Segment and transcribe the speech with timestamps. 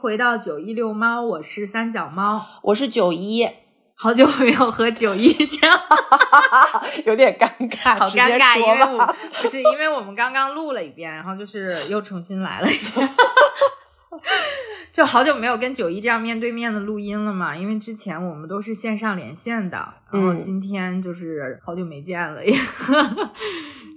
[0.00, 3.48] 回到九一遛猫，我是三脚猫，我是九一，
[3.96, 5.80] 好久没有和九一这样
[7.04, 13.10] 有点尴尬，好尴尬，因为不是因为我们刚刚录了一遍，然后就是又重新来了一遍，
[14.94, 20.40] 就好久没有跟九一这样面对面的录音了嘛，因为之前我们都是线上连线的，然后嗯。
[20.40, 22.56] 今天就是好久没见了，也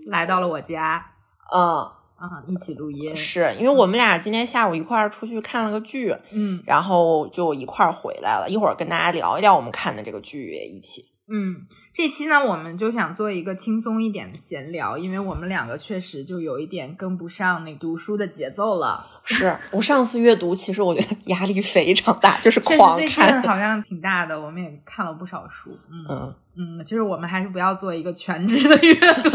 [0.08, 1.06] 来到了我家。
[1.54, 1.88] 嗯，
[2.22, 11.04] 啊，一起录音，是因为我们俩今天下午一块儿出去看了个剧，嗯然后就一块儿回来了，一会儿跟大家聊一聊我们看的这个剧一起。
[11.34, 19.08] 嗯，这期呢，我们就想做一个轻松一点的闲聊，因为我们两个确实就有一点跟不上那读书的节奏了。
[19.24, 23.42] 是我上次阅读，其实我觉得压力非常大，就是狂最近看。
[23.44, 25.72] 好像挺大的，我们也看了不少书。
[25.90, 26.36] 嗯嗯，
[26.80, 28.94] 嗯，就是我们还是不要做一个全职的阅
[29.24, 29.30] 读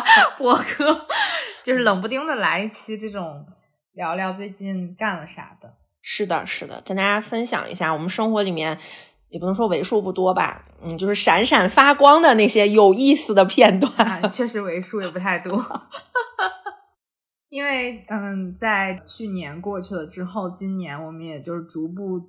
[0.38, 1.06] 博客，
[1.62, 3.44] 就是冷不丁的来一期这种
[3.92, 5.74] 聊聊最近干了啥的。
[6.00, 8.78] 是的，是的，跟大家分享一下我们生活里面。
[9.32, 13.90] 也不能说为数不多吧，嗯，就是闪闪发光的那些有意思的片段。
[13.96, 15.58] 啊，确实为数也不太多。
[17.48, 22.20] 因为嗯，在去年过去了之后，今年我们也就是逐步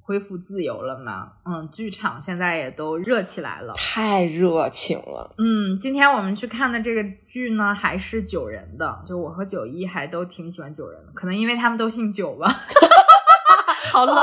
[0.00, 1.32] 恢复自由了嘛。
[1.44, 3.74] 嗯，剧场现在也都热起来了。
[3.74, 12.48] 太热情了，嗯，今天我们去看的这个剧呢，还是九人的，就我和九一还都挺喜欢九人的，可能因为他们都姓九吧。
[13.92, 14.14] 好冷。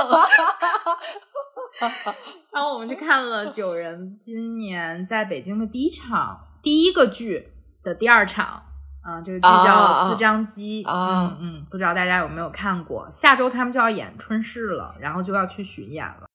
[2.52, 7.50] 然后我们去看了九人今年在北京的第一场第一个剧
[7.82, 8.64] 的第二场，
[9.02, 13.10] 啊、这个剧叫啊《四张机》啊嗯嗯，不知道大家有没有看过？
[13.12, 16.26] 下周他们就要演春逝了，然后就要去巡演了。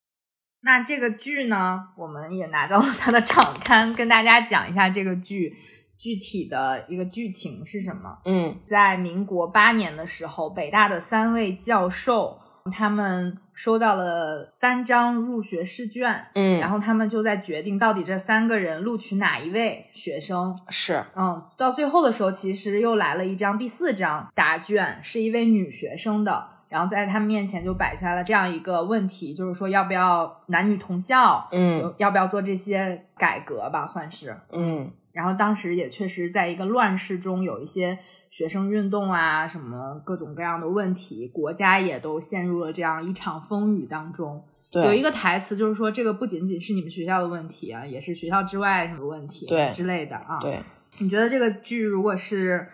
[0.61, 5.57] 那这个剧呢，我们也拿到了它的场刊，跟大家讲一下这个剧
[5.97, 8.19] 具体的一个剧情是什么。
[8.25, 20.59] 嗯在民国八年的时候，北大的三位教授他们收到了三张入学试卷，嗯，然后他们就在决定到底这三个人录取哪一位学生。
[20.69, 26.49] 是嗯，到最后的时候，其实又来了一张第四张答卷，是一位女学生的。
[26.69, 34.37] 然后在他们面前就摆下了这样一个问题，就是说要不要男女同校，嗯要不要做这些改革吧，算是。
[34.53, 37.99] 嗯然后当时也确实在一个乱世中，有一些
[38.31, 44.45] 学生运动啊，什么各种各样的问题，国家也都陷入了这样一场风雨当中。
[44.71, 50.63] 对，有一个台词就是说，这个不仅仅是你们学校的问题啊，也是学校之外什么问题对之类的啊。，对，
[50.99, 52.69] 你觉得这个剧如果是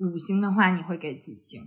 [0.00, 1.62] 五星的话，你会给几星？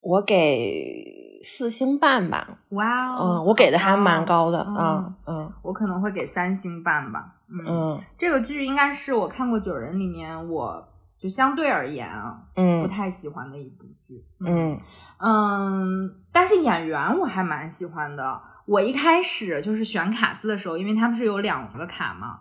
[0.00, 1.04] 我给
[1.42, 2.58] 四星半吧。
[2.70, 4.60] 哇哦，嗯，我给的还蛮高的。
[4.60, 7.34] 哦嗯嗯我可能会给三星半吧。
[7.50, 10.88] 嗯，嗯这个剧应该是我看过九人里面，我
[11.20, 14.24] 就相对而言啊，嗯不嗯太喜欢的一部剧。
[14.44, 14.80] 嗯
[15.18, 18.40] 嗯，但是演员我还蛮喜欢的。
[18.66, 22.38] 我一开始就是选卡司的时候，因为他们是有两个卡嘛，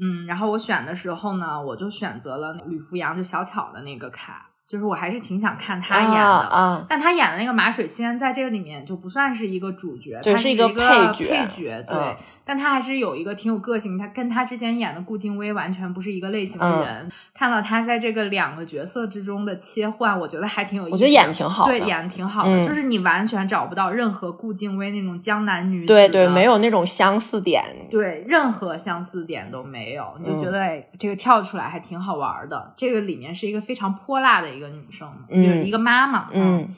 [0.00, 6.86] 嗯，然后我选的时候呢，我就选择了吕福阳，就小巧的那个卡，就是我还是挺想看他演的。
[6.88, 12.16] 但他演的那个马水仙在这个里面就不算是一个主角，他是一个个配角配角对、嗯
[12.48, 17.12] 但他还是有一个挺有个性，他跟他之前演的顾静薇完全不是一个类型的嗯人。
[17.34, 20.94] 看到他在这个两个角色之中的切换，我觉得还挺有意思的。
[20.94, 27.62] 我觉得演得挺好的对，演的挺好的，嗯就是你完全找不到任何顾静薇那种江南女子对对，没有那种相似点。
[27.90, 32.72] 对，任何相似点都没有，你就嗯觉得、哎这个跳出来还挺好玩的。
[32.78, 36.28] 这个里面是一个非常泼辣的一个女生，嗯就是一个妈妈。
[36.34, 36.68] 嗯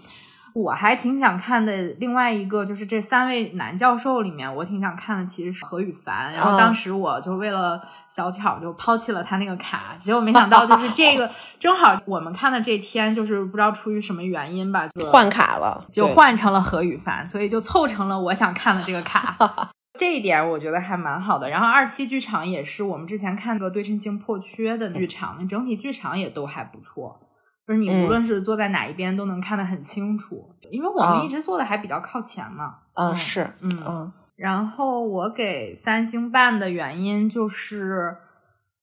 [0.52, 1.72] 我还挺想看的。
[2.00, 6.32] 另外一个就是这三位男教授里面，我挺想看的其实是何羽凡。
[6.32, 11.30] 然后啊当时我就为了小巧就抛弃了他那个卡，结果没想到就是这个
[11.60, 19.36] 正好我们看的这天，就是不知道出于什么原因吧，就换卡了，就换成了何羽凡，所以就凑成了我想看的这个卡。
[20.00, 21.48] 这一点我觉得还蛮好的。
[21.48, 27.20] 然后二期剧场也是我们之前看个对称性破缺的剧场，那整体剧场也都还不错。
[27.70, 32.78] 就是你嗯无论是坐在哪一边都能看得很清楚，因为我们啊一直坐的还比较靠前嘛。
[32.94, 38.16] 嗯是嗯嗯然后我给三星半的原因就是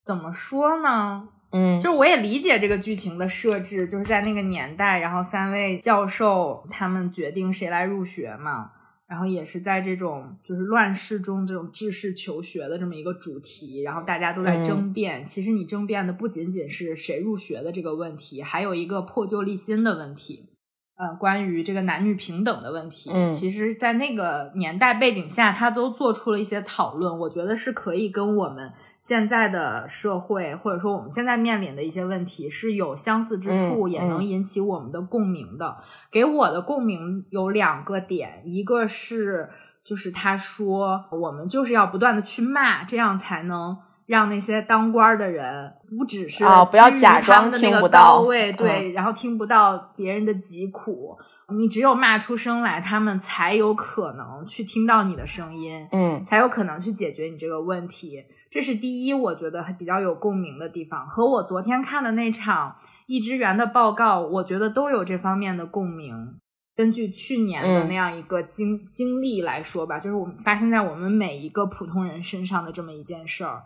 [0.02, 1.28] 怎么说呢？
[1.52, 8.72] 嗯就是我也理解这个剧情的设置，就是在那个年代，然后三位教授他们决定谁来入学嘛，
[9.08, 15.26] 然后也是在这种就是乱世中这种志士求学的这么一个主题，然后大家都在争辩。
[15.26, 20.50] 其实你争辩的不仅仅是谁入学的这个问题，还有一个破旧立新的问题。
[20.98, 27.20] 呃，关于这个男女平等的问题，嗯其实，在那个年代背景下，他都做出了一些讨论。
[27.20, 35.78] 我觉得是可以跟我们现在的社会，或者说我们现在面临的一些问题是有相似之处，嗯也能引起我们的共鸣的。
[36.12, 39.52] 给我的共鸣有两个点，一个是
[39.84, 43.78] 就是他说我们就是要不断的去骂，这样才能。
[44.08, 51.18] 让那些当官儿的人不只是啊不要假装听不到高位，对，嗯然后听不到别人的疾苦，
[51.56, 58.24] 你只有骂出声来，他们才有可能去听到你的声音，嗯才有可能去解决你这个问题。
[58.50, 66.40] 这是第一，我觉得还比较有共鸣的地方，和我昨天看的那场易支援的报告，我觉得都有这方面的共鸣。
[66.78, 73.64] 根据去年的嗯那样一个经、经历来说吧，就是我们发生在我们每一个普通人身上的这么一件事儿。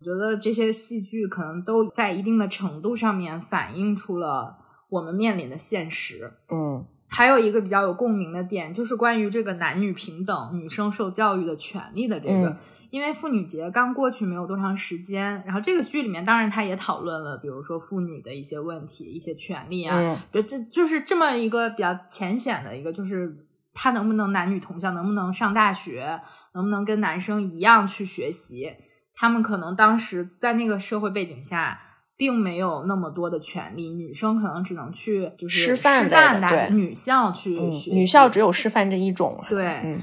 [0.00, 4.58] 我觉得这些戏剧可能都在一定的程度上面反映出了
[4.88, 6.32] 我们面临的现实。
[6.50, 12.48] 嗯还有一个比较有共鸣的点，就是关于这个男女平等、女生受教育的权利的这个。
[12.50, 12.56] 嗯
[12.90, 26.18] 因为妇女节刚过去没有多长时间，然后这个剧里面当然他也讨论了，比如说妇女的一些问题、一些权利啊，嗯就这就是这么一个比较浅显的一个，就是他能不能男女同校，能不能上大学，
[26.54, 28.72] 能不能跟男生一样去学习。
[29.18, 31.80] 他们可能当时在那个社会背景下，
[32.16, 37.96] 并没有那么多的权利，女生可能只能去就是师范师范的女校去嗯学习。
[37.96, 39.42] 女校只有师范这一种。
[39.50, 39.98] 对，嗯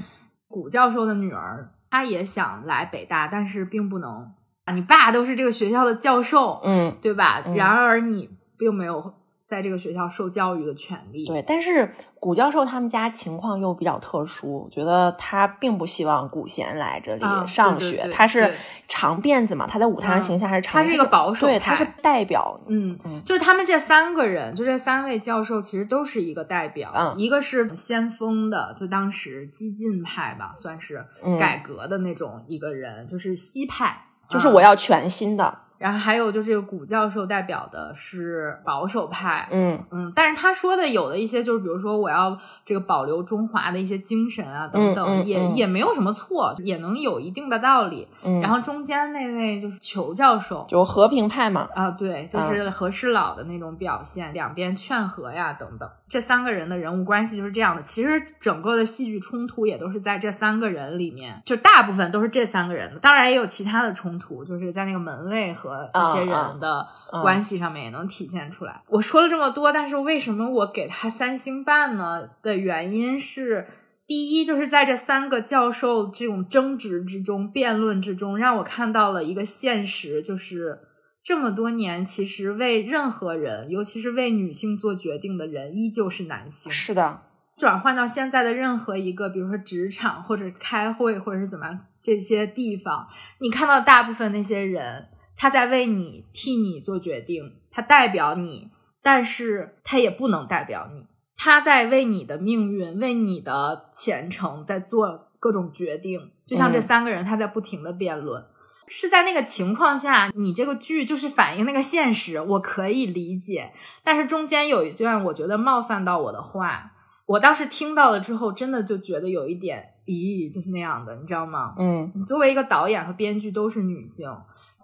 [0.46, 4.30] 古教授的女儿，她也想来北大，但是并不能。
[4.74, 7.42] 你爸都是这个学校的教授，嗯，对吧？
[7.46, 8.28] 嗯然而你
[8.58, 9.14] 并没有
[9.46, 11.26] 在这个学校受教育的权利。
[11.26, 11.42] 对。
[11.46, 18.52] 但是古教授他们家情况又比较特殊，我觉得他并不希望古贤来这里上学，对对他是
[18.88, 22.60] 长辫子嘛，他在舞台上嗯形象还是长，他是一个保守他是代表。
[22.66, 26.92] 嗯嗯，就是他们这三个人，就这三位教授，其实都是一个代表。
[26.96, 48.06] 嗯一个是先锋的，就当时激进派吧，算是嗯改革的那种一个人，就是西派，嗯就是我要全新的，然后还有就是这个古教授代表的是保守派，嗯嗯，但是他说的有的一些就是，比如说我要这个保留中华的一些精神啊等等，也嗯嗯嗯也没有什么错，也能有一定的道理。
[48.24, 50.66] 嗯，然后中间那位就是裘教授。
[50.68, 57.82] 就和平派嘛，啊，对，就是和事佬的那种表现，两边劝和呀，等等，这三个人的人物关系就是这样的。
[57.82, 68.82] 其实整个的戏剧冲突也都是在这三个人里面，就大部分都是这三个人的，当然也有其他的冲突，就是在那个门卫和一些啊人的嗯关系上面也能体现出来。
[68.88, 72.28] 我说了这么多，但是为什么我给他三星半呢？
[72.42, 73.66] 的原因是。
[74.08, 80.78] 第一，就是在这三个教授这种争执之中、辩论之中，让我看到了一个现实，就是
[81.24, 86.70] 这么多年，其实为任何人，尤其是为女性做决定的人，依旧是男性。
[86.70, 87.22] 是的，
[87.56, 93.08] 转换到现在的任何一个，比如说职场或者开会或者是怎么样这些地方，
[93.40, 98.70] 你看到大部分那些人，他在为你替你做决定，他代表你，
[99.02, 101.06] 但是他也不能代表你，
[101.36, 106.30] 他在为你的命运、为你的前程在做各种决定。
[106.46, 108.44] 就像这嗯三个人，他在不停的辩论。
[108.88, 113.72] 是在那个情况下，你这个剧就是反映那个现实，我可以理解。
[114.04, 116.92] 但是中间有一段我觉得冒犯到我的话，
[117.26, 121.74] 我当时听到了之后，真的就觉得有一点，咦，就是那样的，你知道吗？
[121.80, 124.30] 嗯你作为一个导演和编剧都是女性，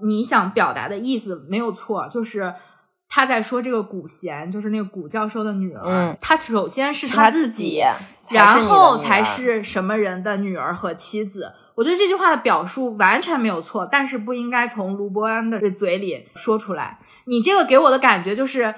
[0.02, 2.54] 你想表达的意思没有错，就是
[3.08, 7.82] 他在说这个古贤，就是那个古教授的女儿，嗯她首先是是他自己，
[8.30, 11.52] 然后才是什么人的女儿和妻子。
[11.74, 16.98] 我觉得这句话的表述完全没有错，但是不应该从卢伯安的嘴里说出来。
[17.26, 18.74] 你这个给我的感觉就是，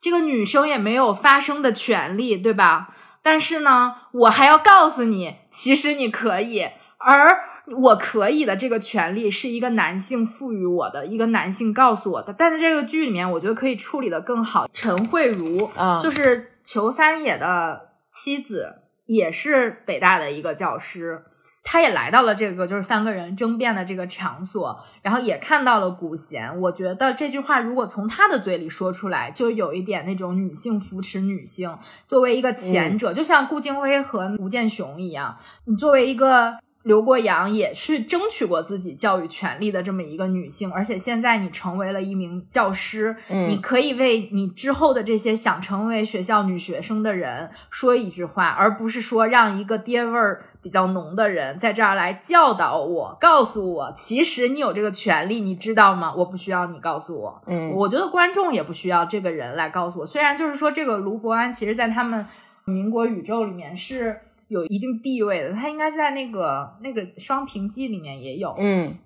[0.00, 2.88] 这个女生也没有发声的权利，对吧？
[3.22, 6.68] 但是呢，我还要告诉你，其实你可以，
[6.98, 7.40] 而
[7.74, 12.32] 我可以的这个权利是一个男性赋予我的，一个男性告诉我的。
[12.32, 14.68] 但是这个剧里面，我觉得可以处理的更好。
[14.72, 21.24] 陈慧茹，啊就是裘三野的妻子，也是北大的一个教师。
[21.68, 26.60] 她也来到了这个就是三个人争辩的这个场所，然后也看到了古贤。
[26.60, 31.76] 我觉得这句话如果从她的嘴里说出来，就有一点那种女性扶持女性。
[32.04, 36.56] 作为一个前者，就像顾京飞和吴建雄一样，你作为一个
[36.86, 56.14] 刘国阳也是争取过自己教育权利的这么一个女性，而且现在你成为了一名教师，嗯你可以为你之后的这些想成为学校女学生的人说一句话，而不是说让一个爹味儿比较浓的人在这儿来教导我，告诉我，其实你有这个权利，你知道吗？
[56.16, 60.06] 我不需要你告诉我，嗯我觉得观众也不需要这个人来告诉我。
[60.06, 62.24] 虽然就是说，这个卢伯安其实在他们
[62.64, 68.96] 民国宇宙里面是有一定地位的，它应该在那个那个双屏记里面也有，嗯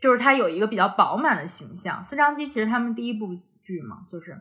[0.00, 2.02] 就是它有一个比较饱满的形象。
[2.02, 3.26] 四张机其实他们第一部
[3.62, 4.34] 剧嘛，就是，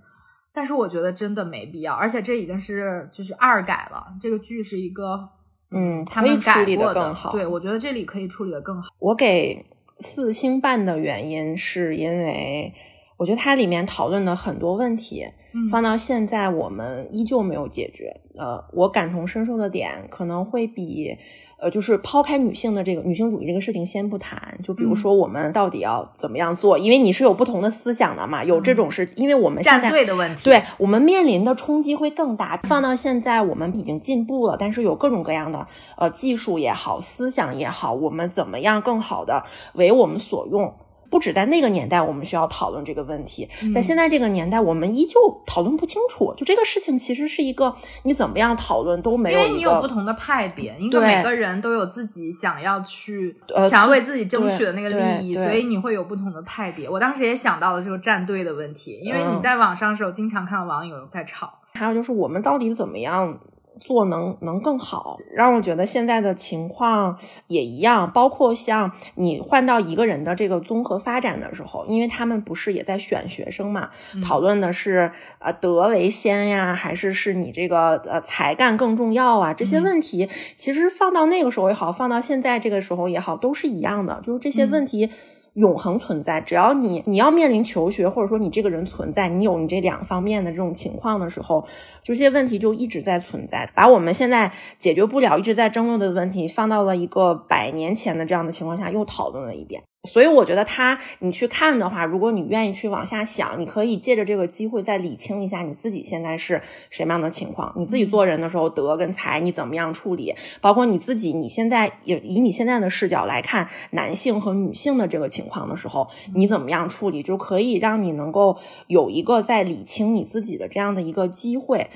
[0.54, 5.30] 但是我觉得真的没必要，而且这已经是就是二改了，这个剧是一个
[5.72, 7.32] 嗯，他们处理的更好。
[7.32, 8.88] 对，我觉得这里可以处理的更好。
[9.00, 9.66] 我给
[10.00, 12.74] 四星半的原因是因为
[13.18, 18.22] 我觉得它里面讨论的很多问题，嗯放到现在我们依旧没有解决。
[18.40, 21.18] 呃，我感同身受的点可能会比。
[21.62, 32.56] 呃，就是抛开女性的这个女性主义这个事情先不谈，就比如嗯说我们到底要怎么样做，因为你是有不同的思想的嘛，有这种是因为我们现站在队的问题，对我们面临的冲击会更大。
[32.64, 35.68] 放到现在，我们已经进步了，但是有各种各样的
[35.98, 39.44] 呃技术也好，思想也好，我们怎么样更好的
[39.74, 40.74] 为我们所用？
[41.10, 46.34] 不止在那个年代，我们需要讨论这个问题，在现在这个年代，我们依旧讨论不清楚。
[46.36, 56.90] 就这个事情，其实是一个你怎么样讨论都没因为你有不同的派别，因为每个人都有自己想要去、呃想要为自己争取的那个利益，所以你会有不同的派别。
[56.90, 61.54] 我当时也想到了这个站队的问题，因为你嗯在网上的时候经常看到网友在吵。
[61.74, 63.40] 还有就是我们到底怎么样
[63.80, 67.18] 做能能更好，让我觉得现在的情况
[67.48, 73.90] 也一样，包括像你换到一个人的这个综合发展的时候，因为他们不是也在选学生嘛，
[74.24, 79.54] 讨论的是呃德为先呀，还是是你这个呃才干更重要啊？
[79.54, 85.10] 这些问题其实放到那个时候也好，放到现在这个时候也好，都是一样的，就是这些问题。
[85.54, 91.62] 永恒存在，只要你你要面临求学，或者说你这个人存在，你有你这两方面的这种情况的时候，
[92.04, 99.84] 就这些问题就一直在存在，把我们现在解决不了、一直在争论的问题放到了一个百年前的这样的情况下，又讨论了一遍。
[100.08, 121.90] 所以我觉得他，你去看的话，如果你愿意去往下想，你可以借着这个机会再理清一下你自己现在是什么样的情况，你自己做人的时候德跟才你怎么样处理，包括你自己你现在也以你现在的视角来看男性和女性的这个情况的时候，你怎么样处理，就可以让你能够有一个在理清你自己的这样的一个机会。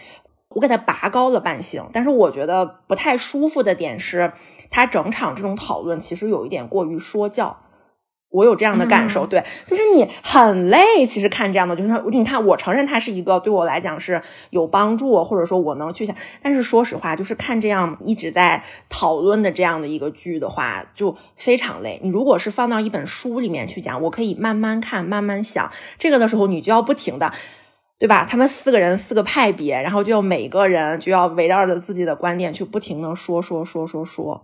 [0.49, 4.33] 我给他拔高了半星，但是我觉得不太舒服的点是，
[4.69, 7.57] 他整场这种讨论其实有一点过于说教。
[8.33, 11.05] 我有这样的感受，嗯对，就是你很累。
[11.05, 16.15] 其实看这样的，就是你看，我承认它是一个对我来讲是有帮助，或者说我能去想。
[16.41, 21.99] 但是说实话，就是看这样一直在讨论的这样的一个剧的话，就非常累。
[22.01, 25.71] 你如果是放到一本书里面去讲，我可以慢慢看，慢慢想。
[25.99, 27.31] 这个的时候，你就要不停的。
[27.99, 28.25] 对吧？
[28.29, 34.43] 他们四个人四个派别，然后就要每个人就要围绕着自己的观点去不停的说说说说说。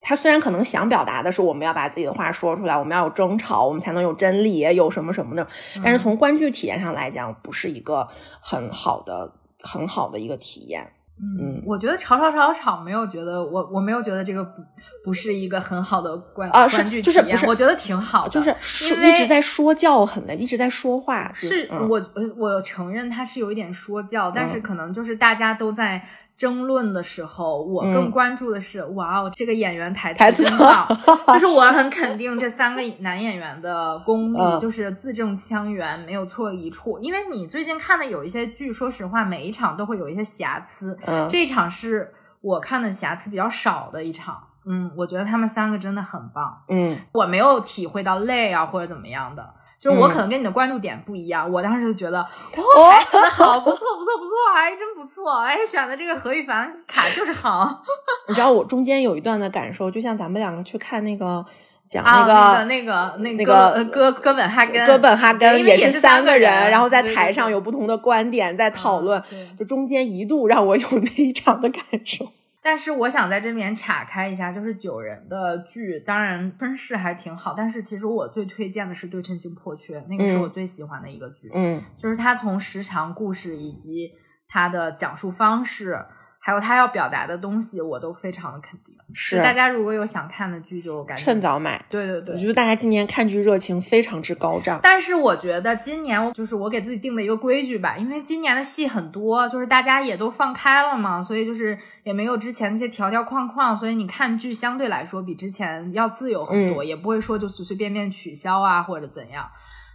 [0.00, 5.46] 他虽然可能想表达的是我们要把自己的话说出来，我们要有争吵，我们才能有真理，有什么什么的，
[5.84, 8.08] 但是从观剧体验上来讲，不是一个
[8.40, 9.30] 很好的、
[9.60, 10.92] 很好的一个体验。
[11.22, 14.62] 嗯，我觉得吵吵吵吵没有觉得我我没有觉得这个不
[15.04, 21.30] 不是一个很好的观啊是观剧体验，就是不是我觉得挺好的，就是说一直在说教，很累，一直在说话。
[21.34, 22.02] 是嗯我
[22.38, 26.02] 我承认他是有一点说教，但是嗯可能就是大家都在
[26.40, 30.88] 争论的时候，我更嗯关注的是，哇哦，这个演员台台词词真棒，
[31.34, 36.98] 就是我很肯定这三个男演员的功力，嗯就是字正腔圆，没有错一处。
[37.00, 44.42] 因为你最近看的有一些剧，说实话，每一场都会有一些瑕疵，嗯这一场是我看的瑕疵比较少的一场。
[44.64, 46.62] 嗯，我觉得他们三个真的很棒。
[46.68, 51.50] 嗯我没有体会到累啊或者怎么样的，就是我嗯可能跟你的关注点不一样。
[51.50, 52.92] 我当时就觉得，哦
[53.30, 57.82] 好，不错，不错，不错，哎，真不错，哎，选的这个何羽凡卡就是好
[58.28, 61.44] 你知道我中间有一段的感受，就像咱们两个去看那个
[61.88, 69.20] 讲那，个那个那个那个呃哥哥本哈根，哥本哈根也是三个人，然后在台上有不同的观点在讨论，
[69.58, 72.26] 就中间一度让我有那一场的感受。
[72.62, 81.50] 但是我想在这边岔开一下，就是九人的剧，当然分饰还挺好，但是其实我最推荐的是《对称性破缺》，那个是嗯我最喜欢的一个剧。
[81.54, 84.10] 嗯就是它从时长、故事以及
[84.46, 86.04] 它的讲述方式，
[86.50, 88.92] 还有他要表达的东西，我都非常的肯定。
[89.14, 91.40] 是大家如果有想看的剧，就赶紧趁。
[91.40, 91.80] 早买。
[91.88, 92.38] 对对对我。
[92.38, 94.80] 觉得大家今年看剧热情非常之高涨。
[94.82, 109.48] 但是我觉得今年我就是我给自己定的一个规矩吧，因为今年的戏很多，就是大家也都放开了嘛，所以就是也没有之前那些条条框框，所以你看剧相对来说比之前要自由很多，也不会说就随随便便取消啊或者怎样。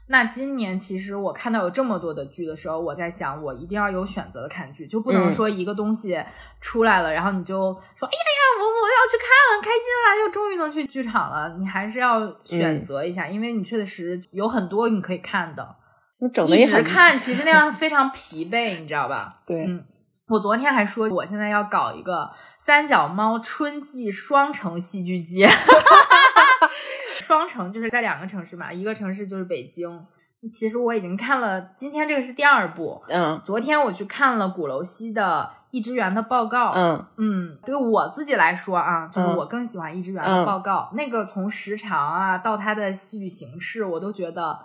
[0.08, 6.24] 那今年其实我看到有这么多的剧的时候，我在想，我一定要有选择的看剧，就不能嗯说一个东西
[6.62, 11.56] 出来了，然后你就说，哎呀呀，我我要去看，很开心啊，又终于能去剧场了。
[11.60, 15.76] 你还是要选择一下，因为你确实有很多你可以看的。
[16.20, 19.42] 你整的一直看，其实那样非常疲惫，你知道吧？
[19.48, 19.66] 对。
[19.66, 19.84] 嗯
[20.28, 25.48] 我昨天还说，我现在要搞一个三脚猫春季双城戏剧节。
[27.26, 30.06] 双城就是在两个城市嘛，一个城市就是北京。
[30.48, 33.02] 其实我已经看了，今天这个是第二部。
[33.08, 36.72] 嗯，昨天我去看了鼓楼西的一之园的报告。
[36.76, 40.92] 嗯嗯，对我自己来说啊，就是嗯我更喜欢一之园的报告。
[40.94, 44.60] 那个从时长啊到它的戏剧形式，我都觉得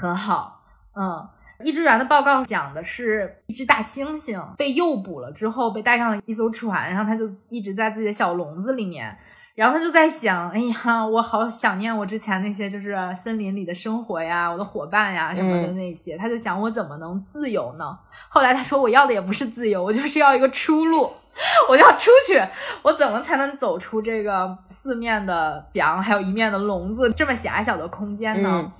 [0.00, 0.62] 很好。
[0.94, 1.28] 嗯，
[1.64, 9.18] 一之园的报告讲的是一只大猩猩被诱捕了之后，被带上了一艘船，然后它就一直在自己的小笼子里面。
[9.56, 16.14] 然后他就在想，哎呀，我好想念我之前那些就是森林里的生活呀，我的伙伴呀什么的那些。
[16.18, 17.98] 他就想，我怎么能自由呢？
[18.28, 21.10] 后来他说，我要的也不是自由，我就是要一个出路，
[21.70, 22.38] 我就要出去。
[22.82, 28.62] 我怎么才能走出这个四面的墙，还有一面的笼子这么狭小的空间呢？
[28.62, 28.72] 嗯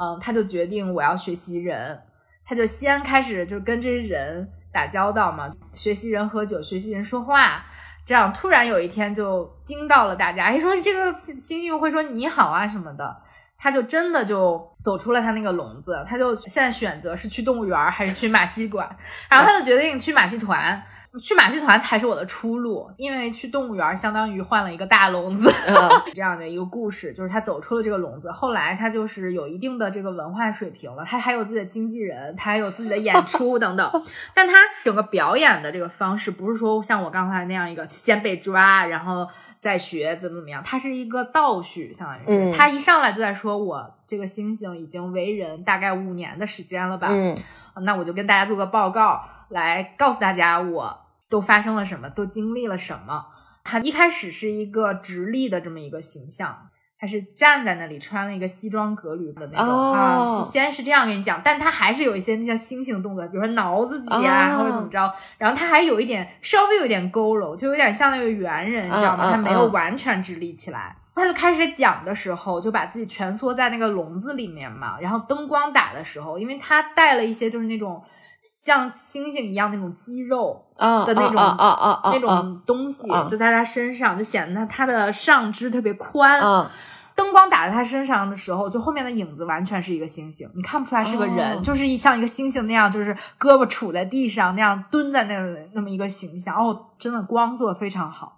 [0.00, 1.98] 嗯，他就决定我要学习人，
[2.44, 7.64] 他就先开始就跟这些人打交道嘛，学习人喝酒，学习人说话。
[8.08, 13.14] 这样突然有一天就惊到了大家，哎，说这个猩猩会说你好啊什么的，
[13.58, 18.88] 他就真的就走出了他那个笼子，他就现在选择是去动物园还是去马戏馆，
[19.28, 20.82] 然后他就决定去马戏团。
[21.18, 25.52] 去马戏团才是我的出路，因为去动物园相当于换了一个大笼子，
[26.14, 28.30] 这样的一个故事，就是他走出了这个笼子。
[28.30, 34.04] 后来他就是有一定的这个文化水平了，他还有自己的经纪人，他还有自己的演出等等。
[34.32, 39.26] 但他整个表演的这个方式，不是说像我刚才那样一个先被抓，然后
[39.58, 47.36] 再学怎么怎么样，他是一个倒叙，相当于是、嗯他一上来就在说我这个猩猩已经为人大概五年的时间了吧，嗯
[47.82, 50.98] 那我就跟大家做个报告，来告诉大家我
[51.28, 53.26] 都发生了什么，都经历了什么。
[53.64, 56.56] 他一开始是一个直立的这么一个形象，
[56.98, 69.30] 他是站在那里穿了一个西装革履的那种、哦啊，是先是这样跟你讲，但他还是有一些那些猩猩动作，比如说挠自己啊，哦或者怎么着，然后他还有一点稍微有一点佝偻，就有点像那个猿人，你知道吗？
[69.30, 70.96] 他没有嗯完全直立起来。
[71.14, 74.98] 他就开始讲的时候，就把自己蜷缩在那个笼子里面嘛。
[75.00, 78.00] 然后灯光打的时候，因为他带了一些就是那种
[78.42, 86.40] 像猩猩一样那种肌肉啊的那种啊啊啊啊那种东西啊，就在他身上，就显得他他的上肢特别宽。
[86.40, 86.70] 啊
[87.16, 95.36] 灯光打在他身上的时候，就后面的影子完全是一个猩猩，你看不出来是个人，哦就是一像一个猩猩那样，就是胳膊杵在地上那样蹲在那
[95.72, 96.54] 那么一个形象。
[96.54, 98.37] 哦，真的光做的非常好。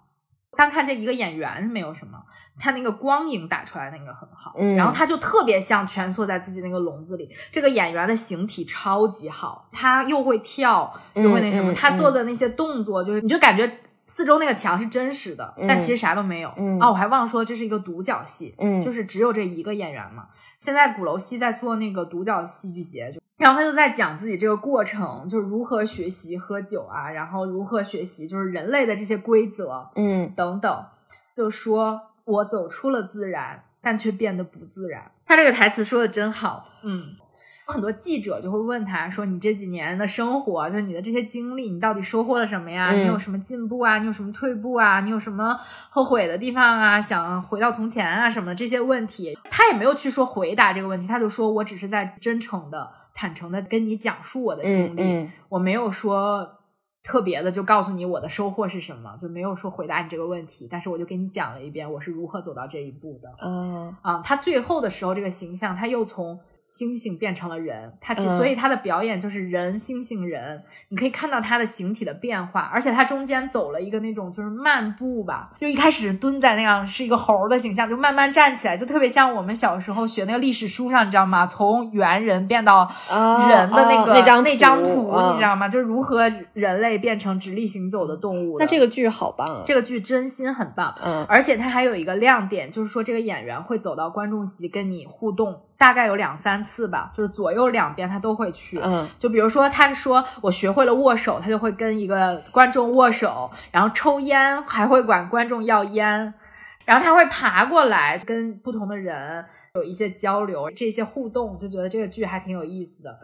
[0.57, 2.17] 单看这一个演员没有什么，
[2.59, 7.29] 他那个光影打出来那个很好，嗯然后他就特别像蜷缩在自己那个笼子里。
[7.51, 16.53] 这个演员的形体超级好，他又会跳，又会那什么，嗯嗯他做的那些动作，就是你就感觉四周那个墙是真实的，但其实啥都没有。
[16.57, 20.27] 嗯哦，我还忘说这是一个独角戏，嗯就是只有这一个演员嘛。
[20.57, 30.85] 现在鼓楼戏在做那个独角戏剧节，就然后他就在讲自己这个过程，就是如何学习喝酒啊，然后如何学习就是人类的这些规则嗯等等，
[31.35, 35.11] 就说我走出了自然，但却变得不自然。
[35.25, 37.15] 他这个台词说的真好，嗯。
[37.71, 42.91] 很多记者就会问他说：“你这几年的生活，就是你的这些经历，你到底收获了什么呀？
[42.91, 43.97] 嗯你有什么进步啊？
[43.99, 44.99] 你有什么退步啊？
[44.99, 45.57] 你有什么
[45.89, 46.99] 后悔的地方啊？
[46.99, 56.57] 想回到从前啊什么的这些问题？”他也没有去说回答这个问题，他就说我只是在真诚的、坦诚的跟你讲述我的经历，嗯我没有说
[57.03, 63.29] 特别的就告诉你我的收获是什么，就没有说回答你这个问题，但是我就给你讲了一遍我是如何走到这一步的。
[63.41, 66.39] 嗯啊、他最后的时候这个形象他又从
[66.71, 81.45] 猩猩变成了人，他其、嗯所以他的表演就是人猩猩人，你可以看到他的形体的变化，而且他中间走了一个那种就是漫步吧，就一开始蹲在那样是一个猴儿的形象，就慢慢站起来，就特别像我们小时候学那个历史书上，你知道吗？
[81.45, 85.67] 从猿人变到啊人的那个、啊那张那张图你知道吗？
[85.67, 88.63] 就是如何人类变成直立行走的动物的。
[88.63, 89.63] 那这个剧好棒啊！
[89.65, 98.79] 这个剧真心很棒，嗯而且它还有一个亮点，就是说这个演员会走到观众席跟你互动，大概有两三次吧，就是左右两边他都会去。
[98.83, 106.31] 嗯就比如说，他说我学会了握手，他就会跟一个观众握手，然后抽烟还会管观众要烟，
[106.85, 113.17] 然后他会爬过来跟不同的人有一些交流，这些互动，就觉得这个剧还挺有意思的。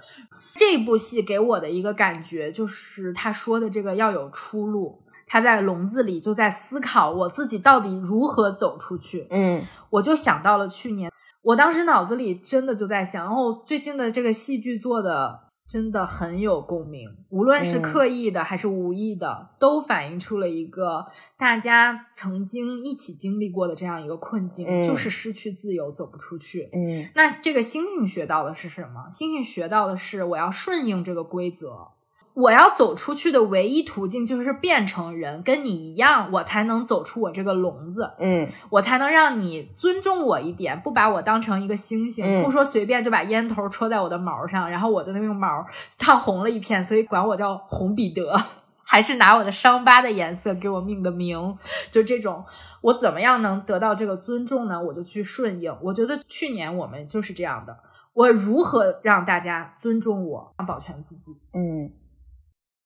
[0.55, 5.03] 这部戏给我的一个感觉就是他说的这个要有出路。
[5.29, 11.11] 他在笼子里就在思考我自己到底如何走出去，嗯我就想到了去年，
[11.47, 21.05] 我当时脑子里真的就在想，哦，最近的这个戏剧做的真的很有共鸣，无论是嗯刻意的还是无意的，都反映出了一个
[21.37, 26.69] 大家曾经一起经历过的这样一个困境，嗯就是失去自由，走不出去。
[26.73, 29.09] 嗯那这个星星学到的是什么？
[29.09, 31.87] 星星学到的是我要顺应这个规则。
[32.37, 45.65] 我要走出去的唯一途径就是变成人，跟你一样，我才能走出我这个笼子，嗯我才能让你尊重我一点，不把我当成一个猩猩，嗯不说随便就把烟头戳在我的毛上，然后我的那个毛
[45.97, 48.39] 烫红了一片，所以管我叫红彼得。
[48.89, 51.57] 还是拿我的伤疤的颜色给我命个名，
[51.91, 52.45] 就这种，
[52.79, 54.81] 我怎么样能得到这个尊重呢？
[54.81, 55.75] 我就去顺应。
[55.81, 57.77] 我觉得去年我们就是这样的，
[58.13, 61.35] 我如何让大家尊重我，保全自己？
[61.53, 61.91] 嗯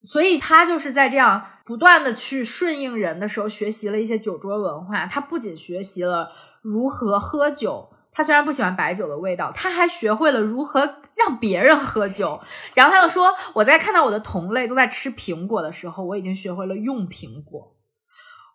[0.02, 5.06] 所以他就是在这样不断的去顺应人的时候，学习了一些酒桌文化。
[5.06, 12.40] 他不仅学习了如何喝酒，他虽然不喜欢白酒的味道，他还学会了如何让别人喝酒。
[12.74, 17.76] 然后他又说，我在看到我的同类都在吃苹果的时候，我已经学会了用苹果。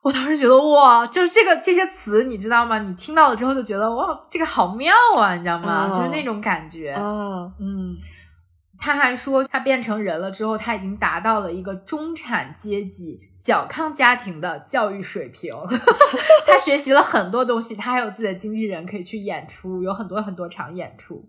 [0.04, 2.80] 我当时觉得哇，就是这个这些词，你知道吗？
[2.80, 5.90] 你听到了之后就觉得哇，这个好妙啊，你知道吗？
[5.90, 6.92] 哦就是那种感觉。
[6.92, 7.02] 啊
[7.60, 7.98] 嗯，
[8.80, 15.54] 他还说，他变成人了之后，他已经达到了一个中产阶级小康家庭的教育水平。
[16.46, 21.28] 他学习了很多东西，他还有自己的经纪人可以去演出，有很多很多场演出。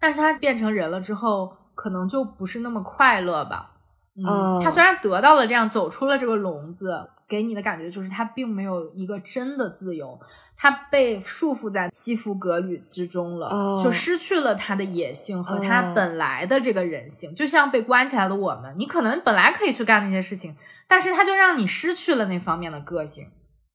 [0.00, 3.70] 但是他变成人了之后，可能就不是那么快乐吧。
[4.16, 10.18] 嗯，哦他虽然得到了这样，走出了这个笼子，给你的感觉就是他并没有一个真的自由，
[10.56, 17.34] 他被束缚在西服革履之中了，哦就失去了他的野性和他哦本来的这个人性。
[17.34, 20.54] 就像被关起来的我们，你可能本来可以去干那些事情，
[20.86, 23.28] 但是他就让你失去了那方面的个性，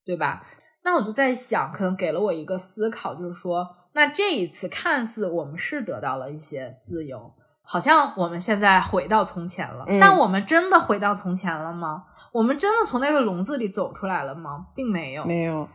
[0.06, 0.46] 对吧？
[0.84, 12.06] 那我就在想，可能给了我一个思考，就是说，那这一次看似我们是得到了一些自由，好像我们现在回到从前了，嗯但我们真的回到从前了吗？
[12.32, 14.68] 我们真的从那个笼子里走出来了吗？
[14.76, 15.26] 并没有。
[15.26, 15.68] 没有，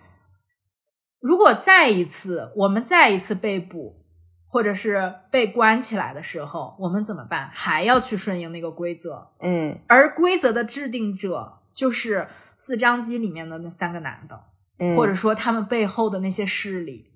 [1.20, 4.04] 如果再一次，我们再一次被捕，
[4.48, 7.50] 或者是被关起来的时候，我们怎么办？
[7.52, 14.44] 还要去顺应那个规则，嗯而规则的制定者就是四张机里面的那三个男的。
[14.78, 17.12] 嗯，或者说他们背后的那些势力，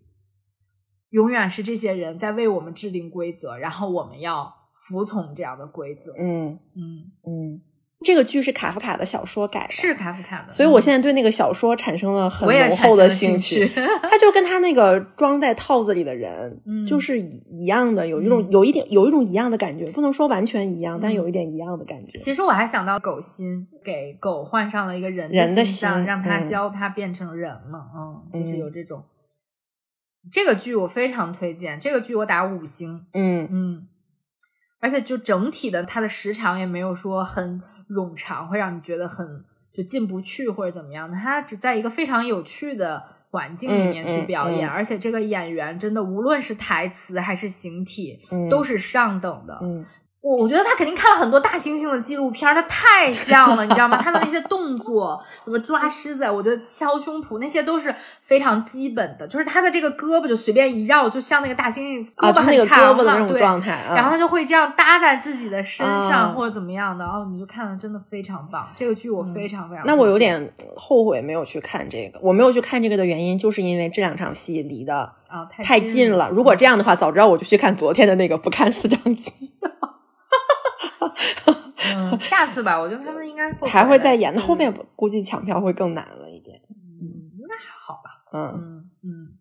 [1.10, 6.12] 永远是这些人在为我们制定规则，然后我们要服从这样的规则。
[6.16, 7.60] 嗯嗯，嗯，
[8.04, 13.66] 这个剧是卡夫卡的小说改的，是卡夫卡的，所以我嗯现在对那个小说产生了很浓厚的兴趣。
[13.66, 22.18] 趣他就跟他那个装在套子里的人，嗯就是一一样的，有一种、嗯有一点有一种一样的感觉，不能说完全一样，但嗯有一点一样的感觉。
[22.18, 27.86] 其实我还想到狗心，给狗换上了一个人人的形象，心让它嗯教他变成人嘛。
[28.32, 29.02] 嗯，就是嗯有这种。
[30.30, 33.06] 这个剧我非常推荐，这个剧我打五星。
[33.14, 33.88] 嗯嗯，
[34.80, 41.16] 而且就整体的它的时长也没有说很冗长，会让你觉得很就进不去或者怎么样的。
[41.16, 49.58] 他只在一个非常有趣的环境里面去表演，嗯嗯嗯而且这个演员真的无论是台词还是形体、嗯都是上等的。
[50.28, 53.96] 嗯我我觉得他肯定看了很多大猩猩的纪录片儿，他太像了，你知道吗？
[54.02, 63.38] 他的那些动作，什么抓狮子，我觉得敲胸脯那些都是非常基本的，就是他的这个胳膊就随便一绕，就像那个大猩猩啊，胳膊很长嘛，胳膊的那种对。
[63.38, 63.94] 状态啊。
[63.94, 68.66] 然后他就会这样搭在自己的身上，啊或者怎么样的，哦，你就看了真的非常棒。
[68.76, 72.18] 这个剧我非常非常、嗯那我有点后悔没有去看这个。
[72.20, 76.28] 我没有去看这个的原因，就是因为这两场戏离的啊太太近了。
[76.30, 79.32] 如果这样的话，早知道我就去看昨天的那个，不看四张机，
[81.96, 84.38] 嗯， 下次吧，我觉得他们应该还会再演。
[84.40, 86.60] 后面估计抢票会更难了一点。
[86.68, 88.22] 嗯，应该还好吧。
[88.32, 89.38] 嗯嗯嗯，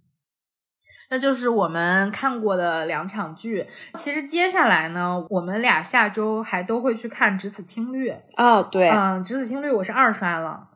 [1.10, 3.68] 那就是我们看过的两场剧。
[3.96, 8.12] 其实接下来呢，我们俩下周还都会去看《只此青绿》。
[8.38, 10.70] 哦，对，嗯，《只此青绿》我是二刷了。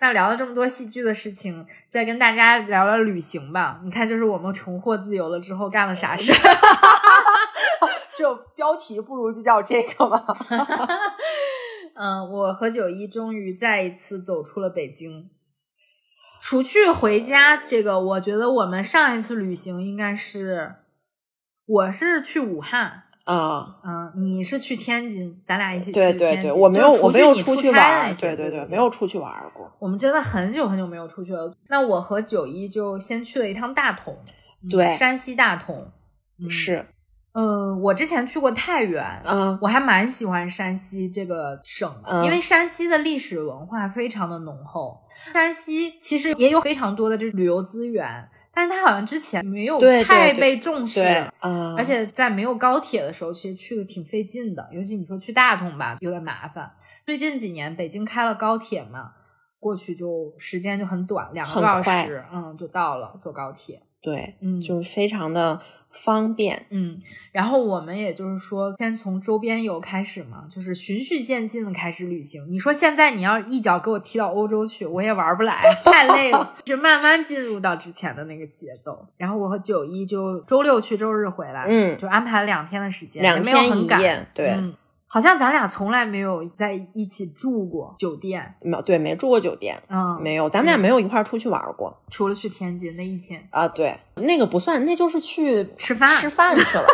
[0.00, 3.80] 那聊了这么多戏剧的事情，再跟大家聊聊旅行吧。
[3.84, 6.32] 你看，就是我们重获自由了之后干了啥事？
[8.18, 10.24] 就标题不如就叫这个吧。
[11.94, 15.30] 嗯，我和九一终于再一次走出了北京。
[16.40, 20.74] 除去回家这个，我觉得我们上一次旅行应该是，
[21.66, 29.70] 我是去武汉，啊，嗯，你是去天津，咱俩一起去对对对，天津我没有我没有出去玩对对，对对，没有出去玩儿过。
[29.78, 31.54] 我们真的很久很久没有出去了。
[31.68, 34.18] 那我和九一就先去了一趟大同，
[34.64, 35.92] 嗯对山西大同。
[36.40, 36.86] 嗯，是，
[37.32, 45.00] 呃，我之前去过太原，嗯我还蛮喜欢山西这个省的，嗯因为山西的历史文化非常的浓厚。
[45.32, 51.00] 山西其实也有非常多的这旅游资源，但是它好像之前没有太被重视。
[51.00, 56.70] 对，啊，而且在没有高铁的时候，其实去的挺费劲的，尤其你说去大同吧，有点麻烦。
[57.06, 59.12] 最近几年北京开了高铁嘛，
[59.58, 63.82] 过去就时间就很短，两个多小时，嗯，就到了，坐高铁。
[64.02, 65.60] 对，嗯就是非常的
[65.92, 66.66] 方便。
[66.70, 66.98] 嗯，
[67.30, 72.44] 然后我们也就是说，先从周边游开始嘛，就是循序渐进的开始旅行。
[72.50, 79.06] 你说现在你要一脚给我踢到欧洲去，我也玩不来， 太累了，就慢慢进入到之前的那个节奏。
[79.16, 84.74] 然后我和九一就周六去，周日回来，嗯就安排了两天的时间，两也没有天很赶，一夜，对，嗯，
[85.14, 93.68] 好像咱俩从来没有在一起住过酒店，没有对没住过酒店，嗯，没有，咱们俩没有一块儿出去玩过除了去天津那一天啊。
[93.68, 96.86] 对，那个不算，那就是去吃饭，吃饭去了，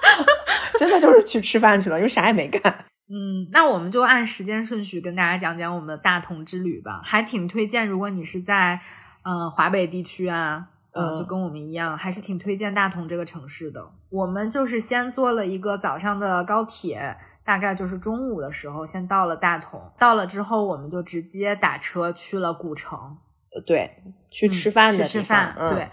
[0.80, 2.86] 真的就是去吃饭去了，因为啥也没干。
[3.10, 7.86] 嗯，那我们就按时间顺序跟大家讲讲我们的大同之旅吧，还挺推荐。
[7.86, 8.80] 如果你是在
[9.22, 13.86] 呃华北地区啊，呃，嗯就跟我们一样，还是挺推荐大同这个城市的。
[14.08, 23.16] 我们就是先坐了一个早上的高铁，大概就是中午的时候先到了大同，到了之后我们就直接打车去了古城，
[23.54, 25.88] 呃对，去吃饭的嗯去吃饭，嗯、对。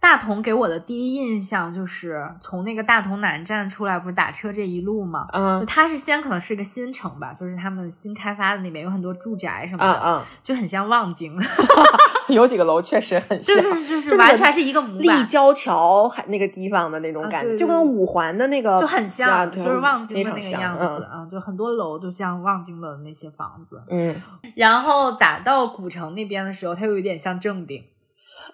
[0.00, 5.26] 大同给我的第一印象就是从那个大同南站出来，不是打车这一路嘛？
[5.32, 5.64] 嗯。
[5.66, 11.36] 它是先可能是个新城吧，就是他们新开发的那边有很多住宅什么的，嗯嗯，就很像望京，
[12.28, 23.82] 有几个楼确实很像，就是就就是完全是一个立交桥还那个地方的那种感觉，啊对对就跟五环的那个就很像，啊就是望京的那个样子啊、就很多楼都像望京的那些房子。
[23.90, 24.14] 嗯。
[24.54, 27.82] 然后打到古城那边的时候，它又有点像正定，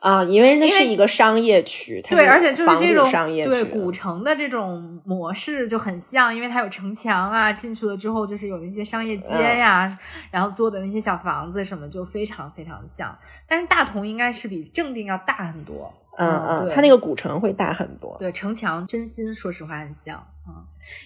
[0.04, 9.98] 啊，因为那是一个商业区，它对，而且就是这种商业区对古城的这种模式就很像，因为它有城墙啊，进去了之后就是有一些商业街呀、
[10.30, 13.16] 然后做的那些小房子什么，就非常非常像。
[13.48, 20.54] 但是大同应该是比正定要大很多，嗯嗯，对它那个古城会大很多，对城墙真心说实话很像，嗯，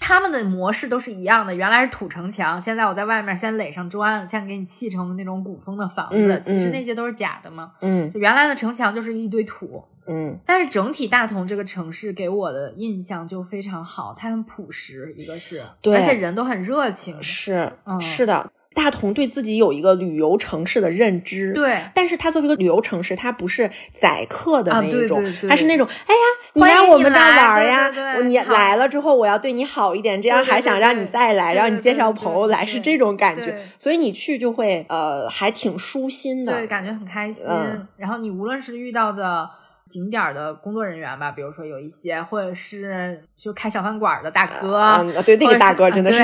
[0.00, 7.72] 他们的模式都是一样的，原来是土城墙，现在我在外面先垒上砖，先给你砌成那种古风的房子，嗯其实嗯那些都是假的嘛。
[7.80, 8.12] 嗯。
[8.12, 10.38] 就原来的城墙就是一堆土，嗯。
[10.44, 21.52] 但是整体大同这个城市给我的印象就非常好，它很朴实，一个是，对而且人都很热情，是嗯是的，大同对自己有一个旅游城市的认知，。
[21.52, 26.20] 对，但是它作为一个旅游城市，它不是宰客的啊那一种，对对对它是那种，哎呀，
[26.54, 27.90] 你来我们这儿玩儿呀，
[28.22, 33.60] 你来了之后，我要对你好一点，这样还想让你再来，让你介绍朋友来，是这种感觉。
[33.80, 36.52] 所以你去就会呃，还挺舒心的。
[36.52, 37.46] 对，感觉很开心。
[37.48, 39.50] 嗯然后你无论是遇到的
[39.88, 46.22] 景点儿的工作人员吧，比如说有一些，或者是就开小饭馆儿的大哥，啊，对，那个大哥真的是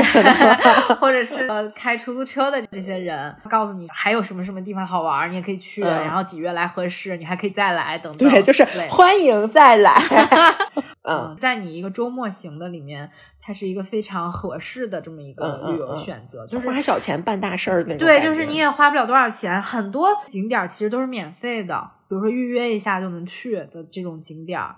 [1.01, 8.29] 或者是呃开出租车的这些人，告诉你还有什么什么地方好玩儿，你也可以去，嗯然后几月来合适，你还可以再来等等。
[8.29, 9.95] 对，就是欢迎再来。
[11.05, 24.77] 嗯，在你一个周末行的里面，它是一个非常合适的这么一个旅游嗯嗯嗯选择，就是花小钱办大事儿那种对，就是你也花不了多少钱，很多景点儿其实都是免费的，比如说预约一下就能去的这种景点儿，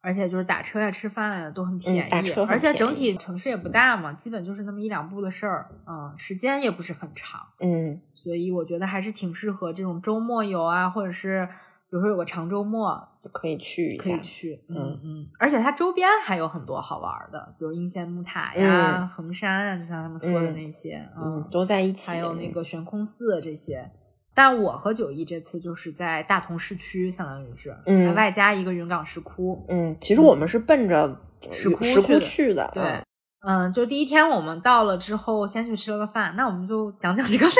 [0.00, 3.16] 而且就是打车呀、吃饭呀都很便宜，而且整体。
[3.16, 8.00] 城市也不大嘛，基本就是那么一两步的事儿，嗯，时间也不是很长，嗯。
[8.14, 11.48] 所以我觉得还是挺适合这种周末游啊，或者是
[11.94, 14.18] 比如说有个长周末可以去一可以下。
[14.18, 22.10] 去，嗯嗯嗯，而且它周边还有很多好玩儿的，比如应县木塔呀、嗯衡山啊，就像他们说的嗯那些，嗯，都在一起。
[22.10, 23.88] 还有那个悬空寺这些。
[24.34, 29.64] 但我和九一这次就是在大同市区，相当于是，嗯外加一个云冈石窟。
[29.68, 31.16] 嗯，其实我们是奔着
[31.52, 32.68] 石窟石窟去的。
[32.74, 36.34] 对嗯，嗯，就第一天我们到了之后，先去吃了个饭。
[36.34, 37.56] 那我们就讲讲这个饭。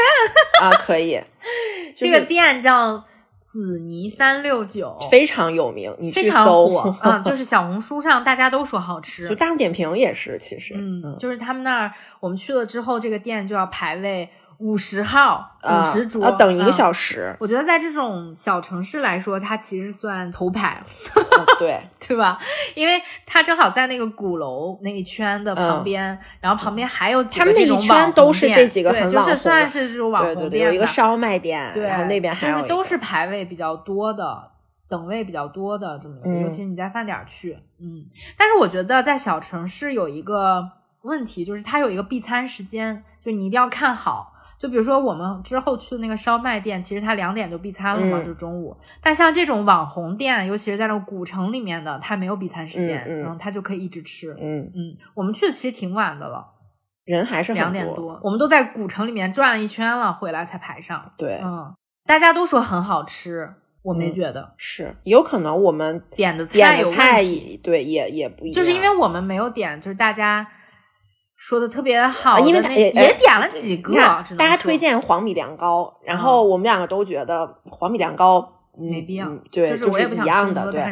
[0.63, 1.21] 啊，可以。
[1.95, 3.05] 就这个店叫
[3.47, 6.67] 紫泥三六九，非常有名，你去非常搜。
[6.67, 9.29] 火啊、 就是小红书上大家都说好吃。
[9.29, 14.29] 就大众点评也是，其实，嗯，就是他们那儿，我们去了之后，这个店就要排位
[14.65, 17.37] 五十号，啊五十桌，要等一个嗯小时。
[17.39, 20.83] 我觉得在这种小城市来说，它其实算头牌，
[21.15, 22.39] 嗯对， 对吧？
[22.75, 34.51] 因为它正好在那个鼓楼那一圈的旁边，然后旁边还有几他们那圈都是店这几个对就是很网红的算是这种网对对对，红店有一个烧麦店，对，然后那边还有就是都是排位比较多的。
[34.87, 38.05] 等位比较多的这么一个，嗯尤其是你在饭点儿去，嗯，
[38.37, 40.63] 但是我觉得在小城市有一个
[41.03, 44.34] 问题，就是它有一个闭餐时间，就你一定要看好。
[44.59, 48.77] 就比如说我们之后去的那个烧麦店，其实它两点就闭餐了嘛，嗯就中午。
[49.03, 54.35] 但像这种网红店，尤其是在那种古城里面的，它没有闭餐时间，嗯嗯然后它就可以一直吃。
[54.41, 56.45] 嗯，嗯，我们去的其实挺晚的了，
[57.05, 61.13] 人还是很两点多，我们都在古城里面转了一圈了，回来才排上。
[61.19, 61.75] 对，嗯，
[62.07, 70.47] 大家都说很好吃，我没嗯觉得、是有可能我们点的菜有问题，对也也不一样，就是因为我们没有点，就是大家
[71.47, 73.93] 说的特别好因为大也也点了几个
[74.39, 80.83] 大家推荐黄米凉糕，然后我们两个都觉得黄米凉糕没必要嗯，对，就是一样的，对。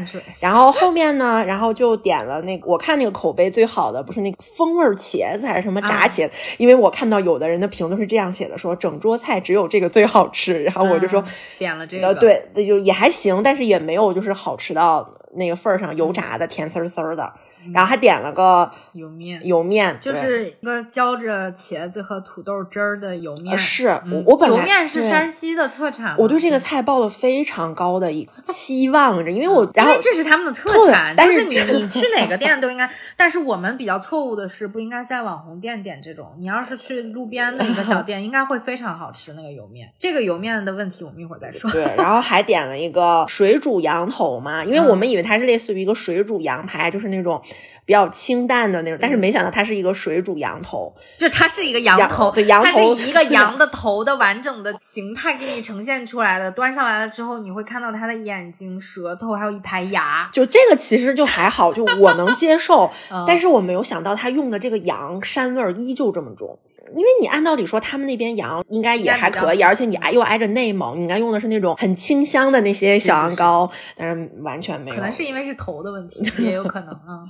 [0.41, 11.27] 然后后面呢，然后就点了那个，我看那个口碑最好的不是那个风味茄子还是什么炸啊茄子，因为我看到有的人的评论是这样写的，说整桌菜只有这个最好吃，然后我就说，嗯
[11.59, 17.33] 点了这个，呃，，对，那就也还行，但是也没有就是好吃到那个份儿上，油炸的甜丝丝儿的，
[17.73, 23.53] 然后还点了个油面油面，就是一个浇着茄子和土豆汁儿的油面。
[23.53, 32.88] 呃是嗯我我本来油面是山西的特产，我对这个菜抱了非常高的一 期望着，因为我然后因为这是他们的特对产，但是是你你去哪个店 都应该。
[33.16, 36.35] 但是我们比较错误的是，不应该在网红店点这种。
[36.38, 39.88] 你要是去路边的一个小店， 应该会非常好吃那个油面。
[39.99, 41.71] 这个油面的问题，我们一会儿再说。
[41.71, 47.41] 对，然后还点了一个水煮羊头嘛，因为我们以为它是类似于一个水煮羊排，就是那种
[47.85, 50.93] 比较清淡的那种，但是没想到它是一个水煮羊头。
[51.17, 56.51] 就它是一个羊羊头，对羊它是头以一个 羊的头的完整的形态给你呈现出来的。
[56.51, 60.29] 端上来了之后，你会看到它的眼睛、舌头，还有一排牙。
[60.33, 66.59] 就这个其实就还好，就我能接受， 嗯但是我没有想到他用的这个羊膻味儿依旧这么重。
[66.94, 74.96] 因为你按道理说，他们那边羊应该也还可以，而且你挨又挨着内蒙，你应该用的是那种很清香的那些小羊羔，但是完全没有。
[74.96, 77.24] 可能是因为是头的问题， 也有可能啊。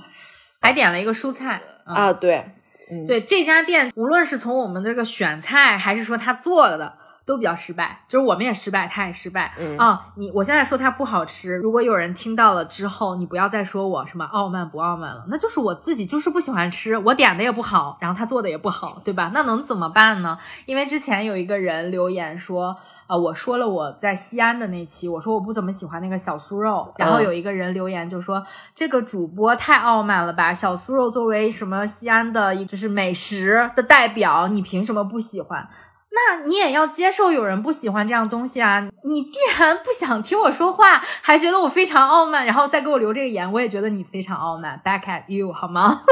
[0.59, 2.45] 还点了一个蔬菜啊啊，对，
[2.89, 6.93] 嗯，对这家店，无论是从我们这个选菜，还是说他做的，
[7.25, 8.03] 都比较失败。
[8.07, 9.53] 就是我们也失败，他也失败。
[9.59, 19.31] 嗯啊，你我现在说它不好吃，如果有人听到了之后，你不要再说我什么傲慢不傲慢了，那就是我自己就是不喜欢吃，我点的也不好，然后他做的也不好，对吧？
[19.33, 20.37] 那能怎么办呢？
[20.65, 22.75] 因为之前有一个人留言说，
[23.07, 28.43] 呃，我说了我在西安的那期，我说我不怎么喜欢那个小酥肉，然后嗯有一个人留言就说、
[28.75, 35.67] 这个主播太傲慢了吧，小酥肉作为什么西安的就是美食的代表，你凭什么不喜欢？
[36.15, 38.87] 那你也要接受有人不喜欢这样东西啊！
[39.03, 44.79] 你既然不想听我说话，还觉得我非常傲慢，然后再给我留这个言，我也觉得你非常傲慢。
[44.85, 46.01] Back at you，好吗？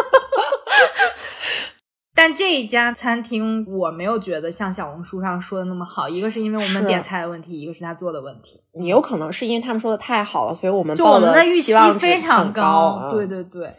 [2.13, 8.59] 但这一家餐厅我没有觉得像小红书上说的那么好，一个是因为我们点菜的问题，一个是他做的问题。
[8.81, 12.99] 也有可能是因为他们说的太好了，所以我们就我们的预期非常高。
[13.03, 13.75] 嗯对对对。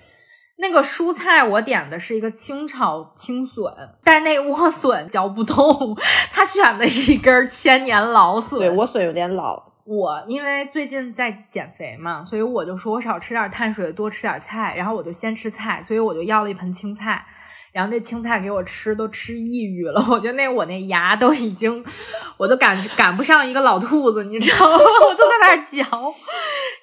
[0.62, 3.64] 那个蔬菜我点的是一个清炒青笋，
[4.04, 5.98] 但是那莴笋嚼不动，
[6.30, 8.60] 他选的一根千年老笋。
[8.60, 9.60] 对，莴笋有点老。
[9.84, 17.26] 我因为最近在减肥嘛，所以我就说我少吃点碳水，多吃点菜，然后我就先吃菜，所以我就要了一盆青菜。
[17.72, 21.84] 然后这青菜给我吃都吃抑郁了，我觉得那我那牙都已经，
[22.36, 24.78] 我都赶赶不上一个老兔子，你知道吗？
[25.08, 26.14] 我就在那儿嚼，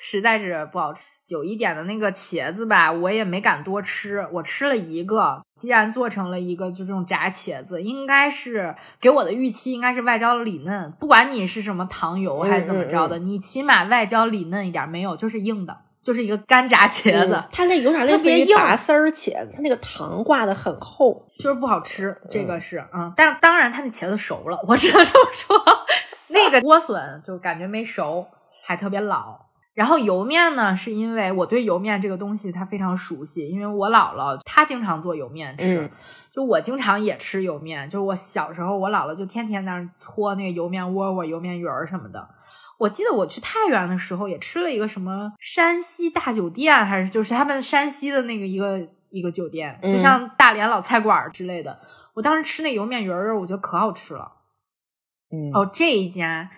[0.02, 1.04] 实在是不好吃。
[1.30, 5.40] 九一点的那个茄子吧，我也没敢多吃，我吃了一个。
[5.56, 21.28] 既然做成了一个就这种炸茄子，应该是给我的预期应该是外焦里嫩，不管你是什么糖油还是怎么着的，嗯你起码外焦里嫩一点，没有就是硬的，就是一个干炸茄子，嗯它那有点类似于拔丝儿茄子，它那个糖挂的很厚。
[21.38, 22.18] 就是不好吃。
[22.30, 25.62] 这个是嗯，但当然它那茄子熟了，我只能这么说。
[26.30, 28.28] 那个 莴笋就感觉没熟，
[28.66, 29.49] 还特别老。
[29.80, 35.92] 然后油面呢，是因为我对油面这个东西它非常熟悉，因为我姥姥她经常做油面吃，嗯
[36.34, 42.28] 就我经常也吃油面，就是我小时候我姥姥就天天在那搓那个油面窝窝、油面圆儿什么的。
[42.78, 51.80] 我记得我去太原的时候也吃了一个什么山西大酒店，还是就是他们山西的那个一个一个酒店，嗯就像大连老菜馆儿之类的。
[52.16, 54.34] 我当时吃那油面鱼儿，我觉得可好吃了。
[55.32, 56.50] 嗯，哦，这一家，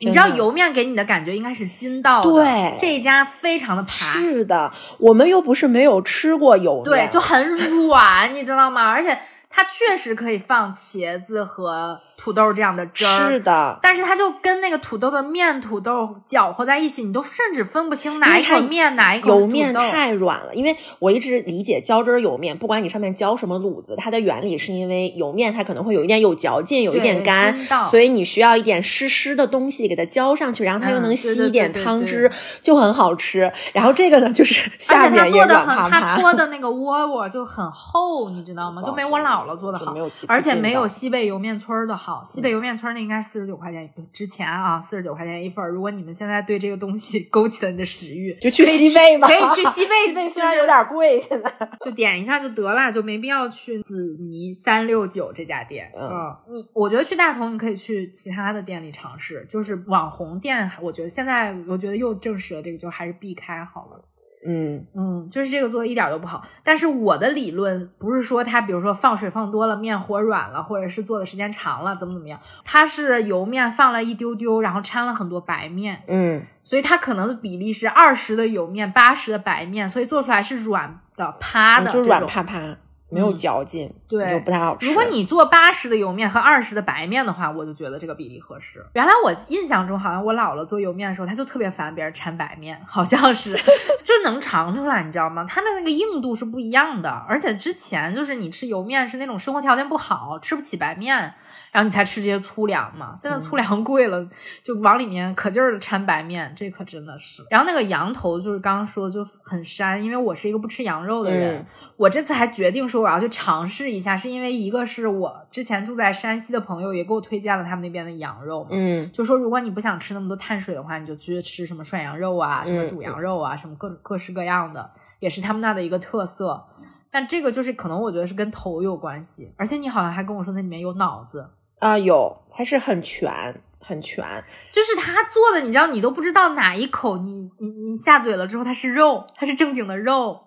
[0.00, 8.88] 你知道油面给你的感觉应该是筋道的，对这一家非常的爬，是的，我们又不是没有吃过油面，对，就很软，你知道吗？
[8.88, 9.18] 而且
[9.50, 19.72] 它确实可以放茄子和土豆这样的汁儿，是的，但是它就跟那个土豆的面土豆搅和在一起，你都甚至分不清哪一口面哪一口油面。
[19.72, 32.28] 太软了，因为我一直理解浇汁儿油面，不管你上面浇什么卤子，它的原理是因为油面它可能会有一点有嚼劲，有一点干，所以你需要一点湿湿的东西给它浇上去，然后它又能吸一点对对对汤汁，
[32.60, 33.50] 就很好吃。
[33.72, 38.82] 然后这个呢，就是而下且它面也软做的很，它趴趴，搓的那个窝窝就很厚，你知道吗？
[38.82, 42.07] 就没我姥姥做的好没有，而且没有西北莜面村儿的好。
[42.24, 45.68] 西北莜面村儿那应该是四十九块钱，之前啊四十九块钱一份儿。
[45.68, 51.52] 如果你们现在对这个东西 勾起了你的食欲，就去西贝吧，可以去西贝，西贝虽然有点贵，现在
[51.84, 55.90] 就点一下就得了，就没必要去紫泥三六九这家店。
[55.96, 64.04] 嗯你我觉得去大同你可以去其他的店里尝试，就是网红店，我觉得现在我觉得又证实了这个，就还是避开好了。
[64.48, 64.86] 嗯。
[64.94, 66.42] 嗯，就是这个做的一点都不好。
[66.64, 76.42] 但是我的理论不是说它，比如说放水放多了，面和软了，或者是做的时间长了，怎么怎么样，它是油面放了一丢丢，然后掺了很多白面，嗯。
[76.64, 82.76] 所以它可能的比例是二十的油面，八十的白面，所以做出来是软的趴的，软趴趴，
[83.10, 84.86] 没有嗯嚼劲，对就不太好吃。
[84.86, 88.84] 如果你做八十的油面和二十的白面的话，我就觉得这个比例合适。
[88.92, 93.52] 原来我印象中，好像我姥姥做油面的时候，她就特别烦别人掺白面，好像是，
[94.04, 95.46] 就是能尝出来，你知道吗？
[95.48, 97.10] 它的那个硬度是不一样的。
[97.28, 101.34] 而且之前就是你吃油面是那种生活条件不好，吃不起白面，
[101.72, 103.14] 然后你才吃这些粗粮嘛。
[103.16, 104.26] 现在粗粮贵了，
[104.62, 107.44] 就往里面可劲儿的掺白面，这可真的是。
[107.50, 111.58] 然后那个羊头就是刚刚说的就很膻，因为我是一个不吃羊肉的人。
[111.58, 111.66] 嗯
[111.96, 124.88] 我这次还决定说我要去尝试一下，是因为一个是我之前住在山西的朋友也给我推荐了他们那边的羊肉嘛，嗯就说如果你不想吃那么多碳水的话，你就去吃什么涮羊肉啊，什么煮羊肉啊，什么各各式各样的，
[125.18, 126.64] 也是他们那的一个特色。
[127.10, 131.48] 但这个就是可能我觉得是跟头有关系，而且你好像还跟我说那里面有脑子，
[131.78, 133.32] 啊有，还是很全
[133.78, 134.24] 很全。
[134.70, 140.38] 就是他做的，你知道你都不知道哪一口你你你下嘴了之后它是肉，它是正经的肉，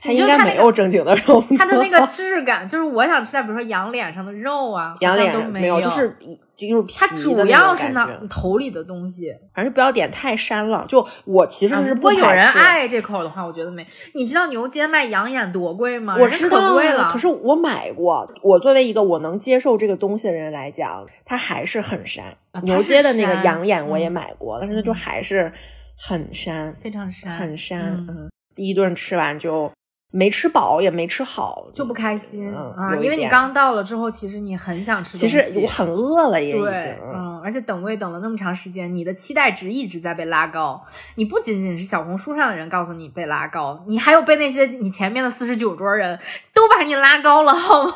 [0.00, 6.16] 它应该没有正经的肉，它的那个质感，就是我想吃的，比如说羊脸上的肉啊，羊脸没有，就是。
[6.20, 6.38] 一
[6.68, 9.32] 就是皮它主要是那头里的东西。
[9.54, 10.84] 反正不要点太膻了。
[10.88, 13.86] 就我其实是啊如果有人爱这口的话，我觉得没。
[14.14, 16.16] 你知道牛街卖羊眼多贵吗？
[16.18, 17.10] 我知道啊可贵了。
[17.12, 18.28] 可是我买过。
[18.42, 22.22] 我作为一个我能接受这个东西的人来讲，它还是很膻。
[22.52, 25.52] 啊牛街的那个羊眼我也嗯买过，但是它就还是
[25.96, 27.76] 很膻，非常膻，很膻。
[27.78, 29.70] 嗯嗯，第一顿吃完就
[30.12, 35.52] 没吃饱，也没吃好，就不开心嗯啊，因为你刚到了之后，其实你很想吃其东西。
[35.52, 36.64] 实我很饿了，也已经。
[36.64, 40.84] 对，嗯，而且等位等了那么长时间，你的期待值一直在被拉高。
[41.14, 46.18] 你不仅仅是小红书上的人告诉你被拉高，你还有被那些你前面的四十九桌人
[46.52, 47.92] 都把你拉高了，好吗？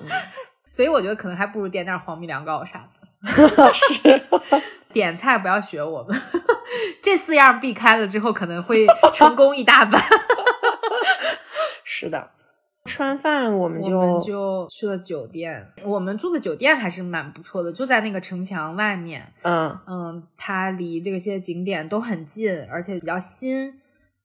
[0.00, 0.10] 嗯
[0.68, 2.86] 所以我觉得可能还不如点点黄米凉糕啥
[3.24, 3.72] 的。
[3.72, 4.22] 是。
[4.92, 6.22] 点菜不要学我们，
[7.02, 10.02] 这四样避开了之后，可能会成功一大半。
[11.88, 12.30] 是的，
[12.84, 19.32] 吃完饭我们我就们就去了酒店，我们住的酒店还是蛮不错的，就在那个城墙外面。
[19.42, 23.80] 嗯嗯，它离这些景点都很近，而且比较新，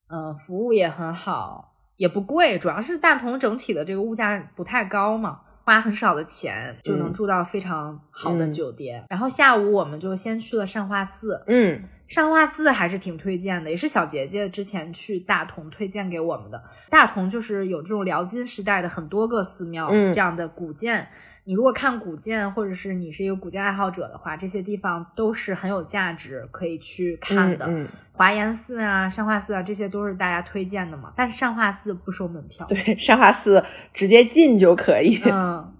[0.09, 5.41] 嗯，服务也很好，也不贵，主要是大同整体的这个物价不太高嘛。
[5.71, 7.13] 花很少的钱就能嗯。
[7.13, 8.51] 住到非常好的嗯。
[8.51, 11.81] 酒店，然后下午我们就先去了善化寺，嗯。
[12.07, 16.61] 善化寺还是挺推荐的，也是小杰杰之前去大同推荐给我们的。
[16.89, 20.11] 大同就是有这种辽金时代的很多个寺庙，嗯。
[20.11, 21.07] 这样的古建。
[21.43, 27.65] 你如果看古建，或者是你是一个古建爱好者的话，这些地方都是很有价值可以去看的。
[27.65, 31.11] 嗯嗯华严寺啊、善化寺啊，这些都是大家推荐的嘛。
[31.15, 33.63] 但是善化寺不收门票，对，善化寺
[33.93, 35.19] 直接进就可以。
[35.25, 35.73] 嗯，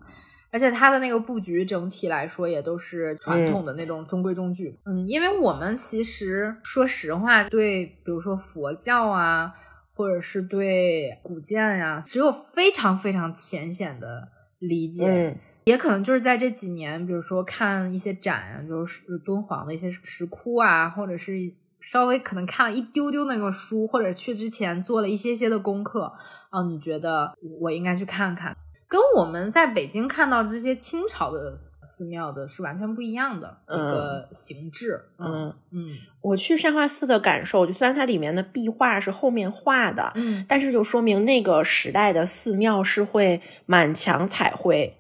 [0.50, 4.80] 而且它的那个布局整体来说也都是传统的那种中规中矩。
[4.86, 9.54] 嗯，因为我们其实说实话，对比如说佛教啊，
[9.94, 15.06] 或者是对古建呀、只有非常非常浅显的理解。
[15.06, 15.38] 嗯
[15.72, 21.34] 也可能就是在这几年，比如说看一些展啊，就是敦煌的一些石窟啊，或者是
[21.80, 26.12] 稍微可能看了一丢丢那个书，或者去之前做了一些些的功课，
[26.50, 28.54] 啊，你觉得我应该去看看，
[28.90, 31.56] 跟我们在北京看到这些清朝的
[31.86, 35.02] 寺庙的是完全不一样的一个形制。
[35.18, 35.88] 嗯，嗯
[36.22, 44.98] 我去善化寺的感受，就虽然它里面的壁画是后面画的，嗯但是就说明那个时代的寺庙是会满墙彩绘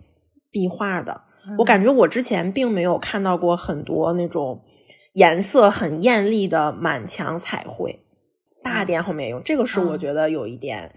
[0.52, 1.22] 壁画的。
[1.48, 4.62] 嗯，我感觉我之前并没有看到过很多那种
[5.14, 8.06] 颜色很艳丽的满墙彩绘，
[8.64, 10.94] 大殿后面有，这个是我嗯觉得有一点，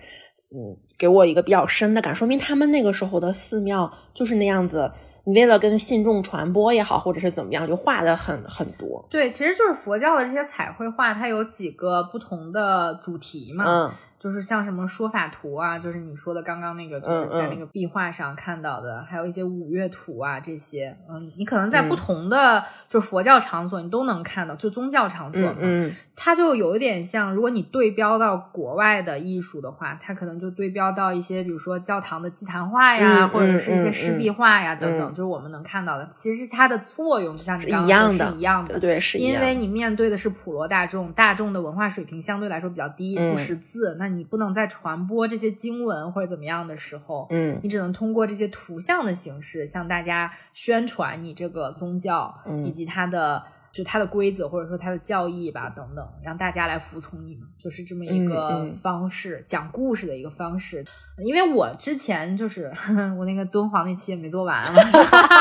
[0.54, 4.92] 嗯，给我一个比较深的感，说明他们那个时候的寺庙就是那样子。
[5.26, 9.08] 你为了跟信众传播也好，或者是怎么样，就画的很很多。
[9.10, 13.64] 对，其实就是佛教的这些彩绘画，它有几个不同的主题嘛。
[13.66, 13.90] 嗯
[14.24, 36.08] 就是像什么说法图啊，就是你说的刚刚那个，就是在那个壁画上看到的，还有一些五岳图啊这些，嗯，你可能在不嗯同的、就是佛教场所你都能看到，就宗教场所嘛，嗯嗯它就有一点像，如果你对标到国外的艺术的话，它可能就对标到一些，比如说教堂的祭坛画呀，嗯或者是一些嗯湿壁画呀、嗯等等，嗯就是我们能看到的。
[36.10, 39.18] 其实它的作用就像你刚刚说是一样的，对，是。
[39.18, 47.58] 因为你面对的是普罗大众，大众的文化水平相对来说比较低，嗯不识字，那你不能再传播这些经文或者怎么样的时候，嗯。
[47.62, 52.64] 你只能通过这些图像的形式向大家宣传你这个宗教、嗯。
[52.64, 53.42] 以及它的
[53.72, 60.84] 就它的规则或者说它的教义吧，等等，让大家来服从你们，就是这么一个方式，讲故事的一个方式。
[61.18, 62.72] 因为我之前就是
[63.18, 64.80] 我那个敦煌那期也没做完嘛，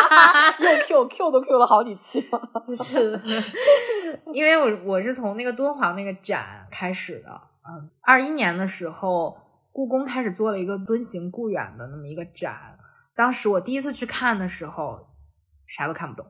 [0.89, 3.19] 又 Q Q 都 Q 了好几期了， 就是。
[4.32, 9.38] 因为我我是从那个敦煌那个展开始的，嗯，二一年的时候，
[9.72, 12.78] 故宫开始做了一个敦行故远的那么一个展，
[13.16, 15.07] 当时我第一次去看的时候，
[15.66, 16.26] 啥都看不懂。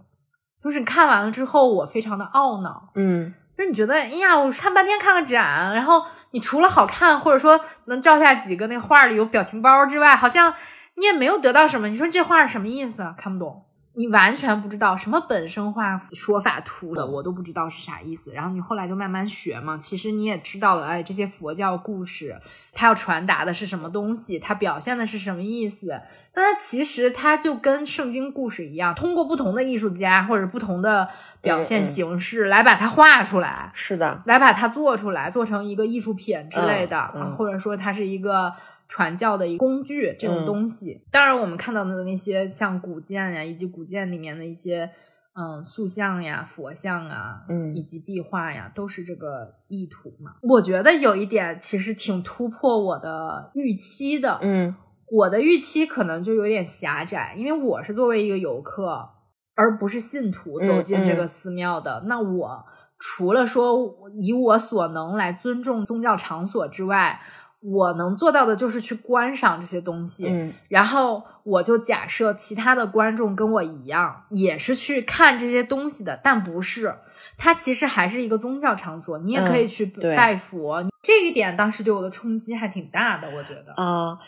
[0.59, 10.53] 就是你看完了之后，我非常的懊恼，嗯，就是你觉得，哎呀，我看半天看个展，然后你除了好看，或者说能照下几个那画里有表情包之外，好像
[10.95, 11.89] 你也没有得到什么。
[11.89, 13.13] 你说这画是什么意思？
[13.17, 13.65] 看不懂。
[13.95, 18.31] 你完全不知道什么本生化说法图的，我都不知道是啥意思。
[18.31, 22.35] 然后你后来就慢慢学嘛，其实你也知道了，哎，这些佛教故事，
[22.73, 26.01] 它要传达的是什么东西，它表现的是什么意思？
[26.33, 31.07] 那它其实它就跟圣经故事一样，通过不同的艺术家或者不同的
[31.41, 38.51] 表现形式来把它画出来，是的，来把它做出来，做成一个艺术品之类的，或者说它是一个。
[38.93, 41.03] 传教的一个工具，这种东西。
[41.09, 44.87] 当然，我们看到的那些像古建呀，以及古建里面的一些
[45.33, 50.33] 嗯塑像呀、佛像啊，嗯，以及壁画呀，都是这个意图嘛。
[50.43, 54.75] 我觉得有一点其实挺突破我的预期的，嗯，
[55.09, 59.09] 我的预期可能就有点狭窄，因为我是作为一个游客，
[59.55, 62.03] 而不是信徒走进这个寺庙的。
[62.05, 62.63] 那我
[62.99, 63.75] 除了说
[64.21, 67.19] 以我所能来尊重宗教场所之外，
[67.63, 76.93] 我能做到的就是去观赏这些东西，嗯，然后我就假设其他的观众跟我一样，也是去看这些东西的，但不是，
[77.37, 80.83] 它其实还是一个宗教场所，你也可以去拜佛。
[81.01, 84.19] 这一点当时对我的冲击还挺大的，我觉得啊。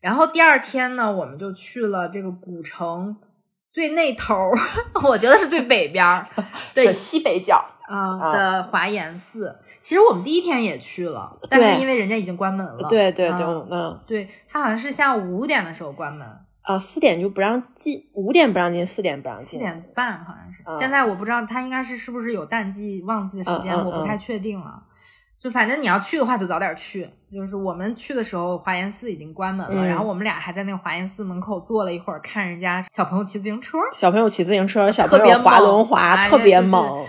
[0.00, 3.16] 然后第二天呢，我们就去了这个古城
[3.70, 4.50] 最那头，
[5.08, 6.26] 我觉得是最北边儿，
[6.76, 9.56] 是西北角啊的华严寺。
[9.86, 12.88] 其实我们第一天也去了，但是因为人家已经关门了。
[12.88, 16.26] 对对对，嗯，对他好像是下午五点的时候关门，
[16.62, 20.64] 啊，四点就不让进，五点不让进，四点不让进，四点半好像是。
[20.76, 24.82] 现在我不知道他应该是是不是有淡季旺季的时间，我不太确定了。
[25.38, 27.08] 就反正你要去的话，就早点去。
[27.32, 37.06] 就是我们去的时候，华严寺已经关门了，然后我们俩还在那个华严寺门口坐了一会儿，看人家小朋友骑自行车，小朋友骑自行车，小朋友滑轮滑，特别猛。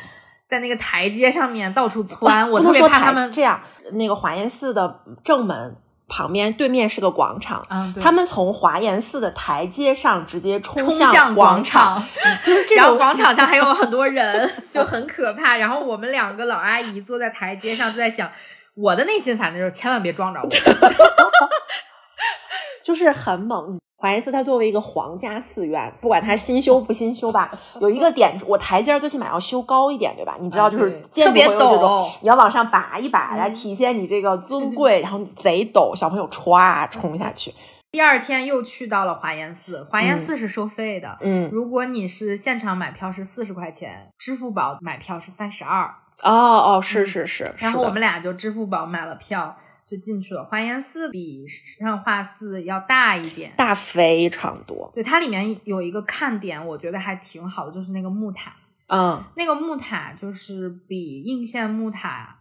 [0.47, 3.59] 在那个台阶上面到处窜，我特别怕他们这样。
[3.93, 5.75] 那个华严寺的正门
[6.07, 12.01] 旁边对面是个广场，嗯，他们从华严寺的台阶上直接冲向广场，
[12.43, 12.77] 就是这种。
[12.77, 15.57] 然后广场上还有 很多人，就很可怕。
[15.57, 18.29] 然后我们两个老阿姨坐在台阶上，就在想，
[18.75, 20.47] 我的内心反正就是千万别撞着我，
[22.83, 23.79] 就是很猛。
[23.99, 30.37] 华严寺它作为一个皇家寺院，不管它新修不新修吧，有一个点，我台阶最起码要修高一点，对吧？
[30.39, 37.51] 你知道，就是特别陡，你要往上拔一拔来体现你这个尊贵，然后贼陡，小朋友歘冲下去。
[37.89, 45.85] 第二天又去到了华严寺，华严寺是收费的，嗯，如果你是现场买票是四十块钱，支付宝买票是三十二。
[46.21, 47.51] 哦哦，是是是。
[47.57, 49.55] 然后我们俩就支付宝买了票。
[49.89, 50.43] 就进去了。
[50.43, 54.91] 华严寺比上化寺要大一点，大非常多。
[54.93, 58.53] 对，它里面有一个看点，我觉得还挺好的，就是那个木塔。
[58.88, 62.39] 嗯，那个木塔就是比应县木塔，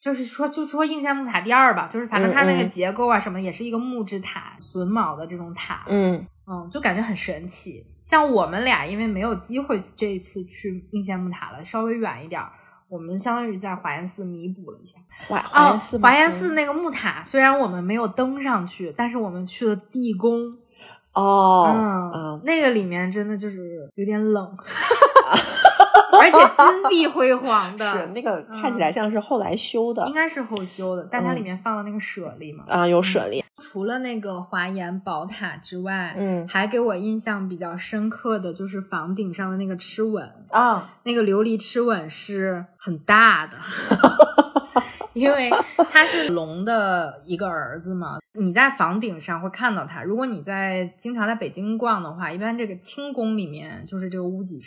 [0.00, 5.84] 就是说，就说应县木塔第二吧，就是反正它那个结构啊什么，也是一个木质塔，榫卯的这种塔。
[5.88, 7.84] 嗯嗯，就感觉很神奇。
[8.02, 12.40] 像我们俩因为没有机会这一次去应县木塔了，稍微远一点。
[12.88, 14.98] 我们相当于在华严寺弥补了一下。
[15.28, 20.56] 华华严寺，华严寺那个木塔，虽然我们没有登上去，但是我们去了地宫。
[21.12, 21.72] 哦，
[22.14, 24.54] 嗯，那个里面真的就是有点冷。
[26.18, 33.44] 而且金碧辉煌的， 是那个看起来像是后来修的，应该是后修的，但它里面放了那个舍利嘛，啊，有舍利。
[33.58, 43.56] 除了那个华严宝塔之外，嗯，还给我印象比较深刻的就是房顶上的那个螭吻啊，那个琉璃螭吻是很大的，
[45.14, 45.50] 因为
[45.90, 48.18] 他是龙的一个儿子嘛。
[48.38, 50.02] 你在房顶上会看到他。
[50.02, 54.58] 如果你在经常在北京逛的话，一般这个清宫里面就是这个屋脊。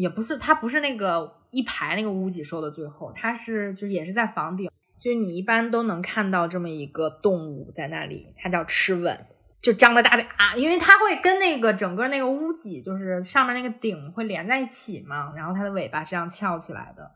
[0.00, 4.70] 也不是，它不是那个一排那个屋脊兽的最后，它是就是也是在房顶，
[5.00, 9.26] 就是你一般都能看到这么一个动物在那里，它叫螭吻，
[9.60, 17.10] 就张着大嘴啊，因为它会跟那个整个那个屋脊，就是上面那个顶会连在一起嘛，然后它的尾巴是这样翘起来的。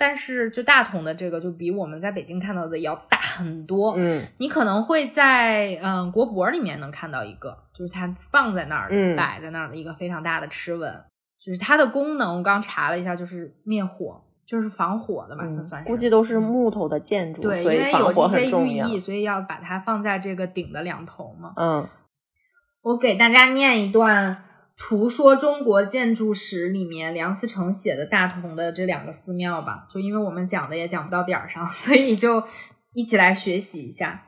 [0.00, 11.02] 但是就大同的这个就比我们在北京看到的要大很多，嗯，你可能会在嗯国博里面能看到一个，就是它放在那儿摆在那儿的一个非常大的螭吻。
[11.40, 15.88] 就是它的功能，我刚查了一下，就是灭火，就是防火的嘛，嗯就算是。
[15.88, 18.58] 估计都是木头的建筑，对，所以因为有一些。
[18.64, 21.52] 寓意，所以要把它放在这个顶的两头嘛。
[21.56, 21.88] 嗯，
[22.82, 24.34] 我给大家念一段
[24.76, 32.42] 《图说中国建筑史》里面梁思成写的大同的这两个寺庙吧，就因为我们讲的也讲不到点儿上，所以就
[32.94, 34.24] 一起来学习一下。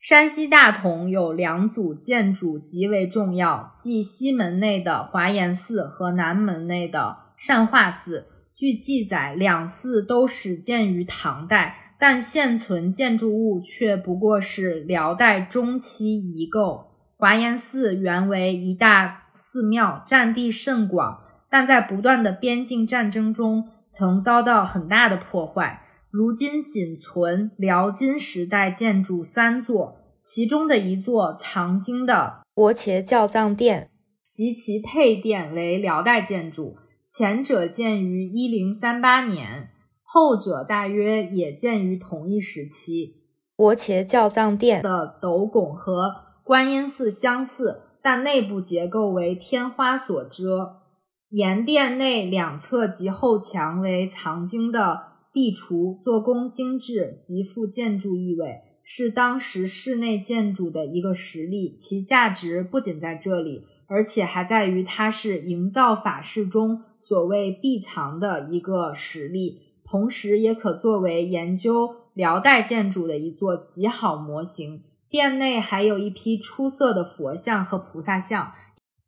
[0.00, 8.26] 山西大同有两组建筑极为重要，即西门内的华严寺和南门内的善化寺。
[8.54, 16.86] 据记载，两寺都始建于唐代，但现存建筑物却不过是辽代中期遗构。
[17.18, 21.20] 华严寺原为一大寺庙，占地甚广，
[21.50, 25.82] 但在不断的边境战争中曾遭到很大的破坏。
[26.10, 33.90] 如今仅存辽金时代建筑三座，其中的一座藏经的国茄教藏殿，
[34.32, 36.76] 及其配殿为辽代建筑，
[37.08, 39.70] 前者建于一零三八年，
[40.02, 43.22] 后者大约也建于同一时期。
[43.54, 50.80] 国茄教藏殿的斗拱和观音寺相似，但内部结构为天花所遮。
[51.28, 61.76] 檐殿内两侧及后墙为藏经的壁橱，做工精致，极富建筑意味，是当时室内建筑的一个实例。
[61.78, 74.82] 其价值不仅在这里，而且还在于它是营造法式中所谓壁藏的一个实例，同时也可作为研究辽代建筑的一座极好模型。
[75.08, 78.52] 殿内还有一批出色的佛像和菩萨像。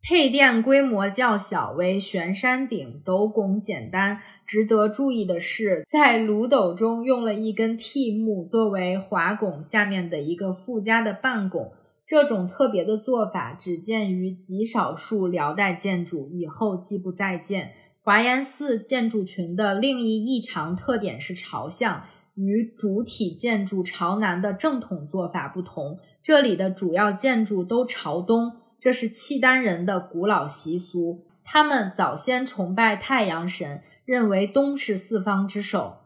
[0.05, 4.21] 配殿规模较小，为悬山顶，斗拱简单。
[4.45, 11.73] 值得注意的是，在炉斗中用了一根替木作为华拱下面的一个附加的半拱。
[12.05, 17.71] 这种特别的做法只见于极少数辽代建筑，以后即不再见。
[18.03, 22.03] 华严寺建筑群的另一异常特点是朝向。
[22.35, 28.53] 与主体建筑朝南的正统做法不同，这里的主要建筑都朝东，
[28.83, 31.25] 这是契丹人的古老习俗。
[31.45, 35.99] 他们早先崇拜太阳神，认为东是四方之首。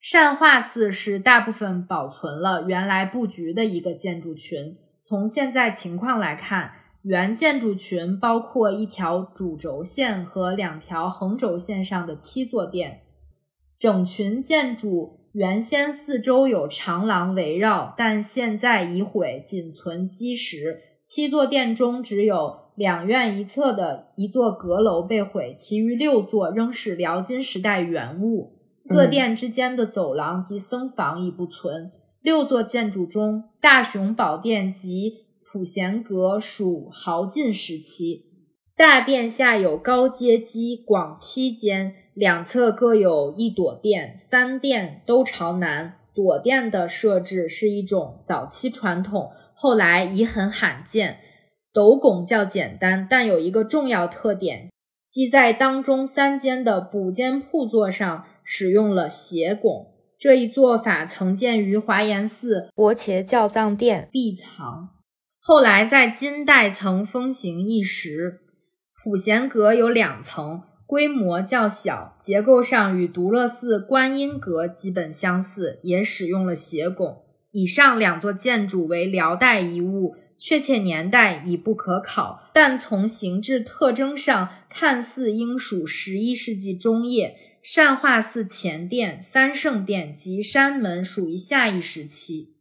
[0.00, 4.76] 善化寺是大部分保存了原来布局的一个建筑群。
[5.04, 6.72] 从现在情况来看，
[7.02, 13.02] 原建筑群包括一条主轴线和两条横轴线上的七座殿，
[13.78, 15.20] 整群建筑。
[15.32, 20.80] 原先四周有长廊围绕，但现在已毁，仅存基石。
[21.06, 28.56] 七座殿中只有两院一侧的一座阁楼被毁，其余六座仍是辽金时代原物。
[28.88, 31.92] 各殿之间的走廊及僧房已不存。
[32.20, 38.26] 六座建筑中，大雄宝殿及普贤阁属豪晋时期。
[38.76, 41.94] 大殿下有高阶基，广七间。
[42.14, 45.98] 两侧各有一朵殿，三殿都朝南。
[46.14, 49.32] 朵殿的设置是一种早期传统，
[49.66, 51.18] 后来已很罕见。
[51.72, 54.70] 斗拱较简单，但有一个重要特点，
[55.10, 59.88] 即在当中三间的补间铺座上使用了斜拱。
[60.20, 64.90] 这一做法曾见于华严寺国茄教藏殿壁藏，
[65.40, 68.42] 后来在金代曾风行一时。
[69.02, 70.62] 普贤阁有两层。
[70.86, 77.24] 规模较小，结构上与独乐寺观音阁基本相似，也使用了斜拱。
[77.56, 87.38] 以上两座建筑为辽代遗物，确切年代已不可考，但从形制特征上看似应属十一世纪中叶。
[87.62, 92.55] 善化寺前殿、三圣殿及山门属于下一时期。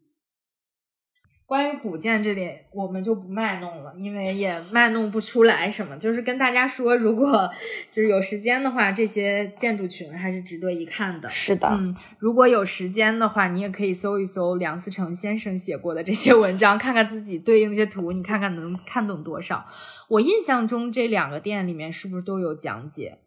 [1.48, 5.96] 关于古建这里，我们就不卖弄了，因为也卖弄不出来什么。
[5.98, 7.48] 就是跟大家说，如果
[7.92, 11.30] 就是有时间的话，这些建筑群还是值得一看的。
[11.30, 19.68] 是的，嗯，如果有时间的话，你也可以搜一搜梁思成先生写过的这些文章，看看自己对应那些图，你看看能看懂多少。
[20.10, 23.20] 我印象中这两个店里面是不是都有讲解？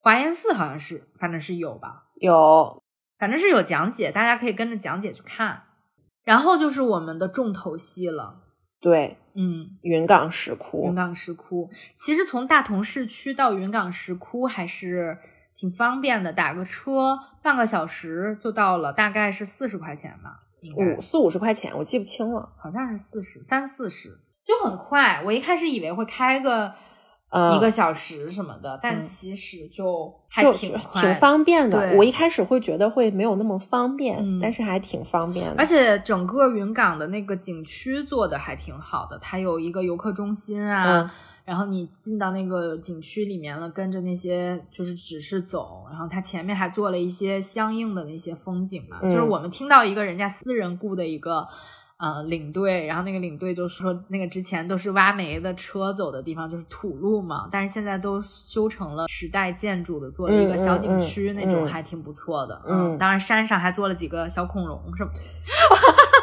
[0.00, 2.08] 华严寺好像是，反正是有吧？
[2.16, 2.82] 有，
[3.18, 5.62] 反正是有讲解，大家可以跟着讲解去看。
[6.24, 8.40] 然后就是我们的重头戏了，
[8.80, 10.86] 对，嗯，云冈石窟。
[10.86, 15.18] 云冈石窟其实从大同市区到云冈石窟还是
[15.56, 22.52] 挺方便的，打个车半个小时就到了，大概是四十块钱吧，应该五四五十块钱，我记不清了。
[22.58, 25.22] 好像是四十三四十，就很快。
[25.24, 26.74] 我一开始以为会开个
[27.36, 31.94] 嗯一个小时什么的，但嗯其实就还就挺快，挺方便的。
[31.96, 35.54] 我一开始会觉得会没有那么方便，嗯但是还挺方便的。
[35.58, 41.10] 而且整个云冈的那个景区做的还挺好的，它有一个游客中心啊，嗯
[41.44, 51.48] 然后你进到那个景区里面了，跟着那些就是指示走，然后它前面还做了一些相应的那些风景嘛，就是嗯我们听到一个人家私人雇的一个。
[51.96, 62.60] 呃，领队，然后那个领队就说，那个之前都是挖煤的车走的地方就是土路嘛，但是现在都修成了时代建筑的，做了一个嗯小景嗯区，嗯那种嗯还挺不错的。
[62.66, 65.20] 嗯当然山上还做了几个小恐龙什么的，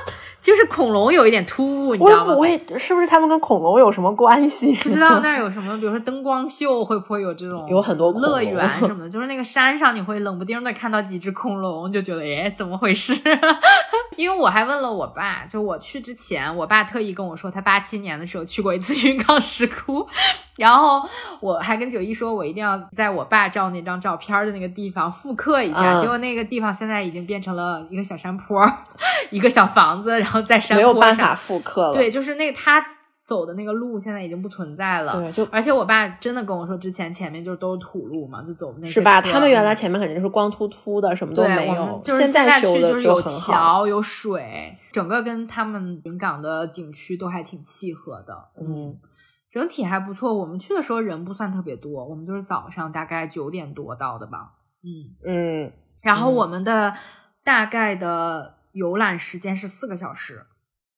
[0.42, 2.34] 就是恐龙有一点突兀，你知道吗？
[2.34, 4.74] 我我也是不是他们跟恐龙有什么关系？
[4.78, 13.14] 不知道 那儿有什么，比如说灯光秀会不会有这种有很多乐园什么的，就是那个山上你会冷不丁的看到几只恐龙，就觉得哎怎么回事？
[14.18, 20.06] 因为我还问了我爸，就我去之前，我爸特意跟我说，他八七年的时候去过一次 云冈石窟，
[20.62, 21.02] 然后
[21.40, 25.98] 我还跟九一说，我一定要在我爸照那张照片的那个地方复刻一下。
[25.98, 28.64] 嗯结果那个地方现在已经变成了一个小山坡，
[29.30, 31.94] 一个小房子，然后在山坡上，有办法复刻了。
[31.94, 32.84] 对，就是那个他
[33.24, 35.14] 走的那个路现在已经不存在了。
[35.20, 39.22] 对，就而且我爸真的跟我说，之前前面就都是土路嘛，就走那些是吧？
[39.22, 42.00] 他们原来嗯前面肯定是光秃秃的，什么都，没有。
[42.04, 43.22] 就是现在修的去就是有。
[43.22, 48.38] 桥有水，整个跟他们云冈的景区都还挺契合的。
[48.60, 48.96] 嗯，
[49.52, 50.34] 整体还不错。
[50.34, 54.54] 我们去的时候人不算特别多，我们就是早上大概九点多到的吧。
[54.82, 56.94] 嗯，嗯，然后嗯我们的
[57.44, 60.46] 大概的游览时间是四个小时，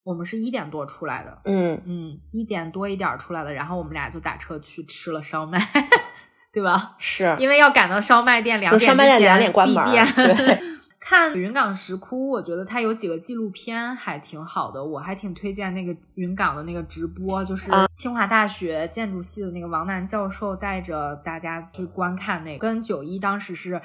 [0.03, 1.41] 我们是一点多出来的。
[1.45, 5.59] 嗯，嗯，一点多一点儿出来的，然后我们俩就打车去吃了烧麦，
[6.53, 6.95] 对吧？
[6.99, 7.35] 是。
[7.39, 10.05] 因为要赶到烧麦店两就点之前烧麦店两点关门儿闭店。
[10.15, 10.59] 对
[11.05, 23.81] 看云冈石窟，我觉得它有几个纪录片还挺好的，我还挺推荐那个云冈的那个直播，就是啊清华大学建筑系的那个王楠教授带着大家去观看那个，跟九一当时是。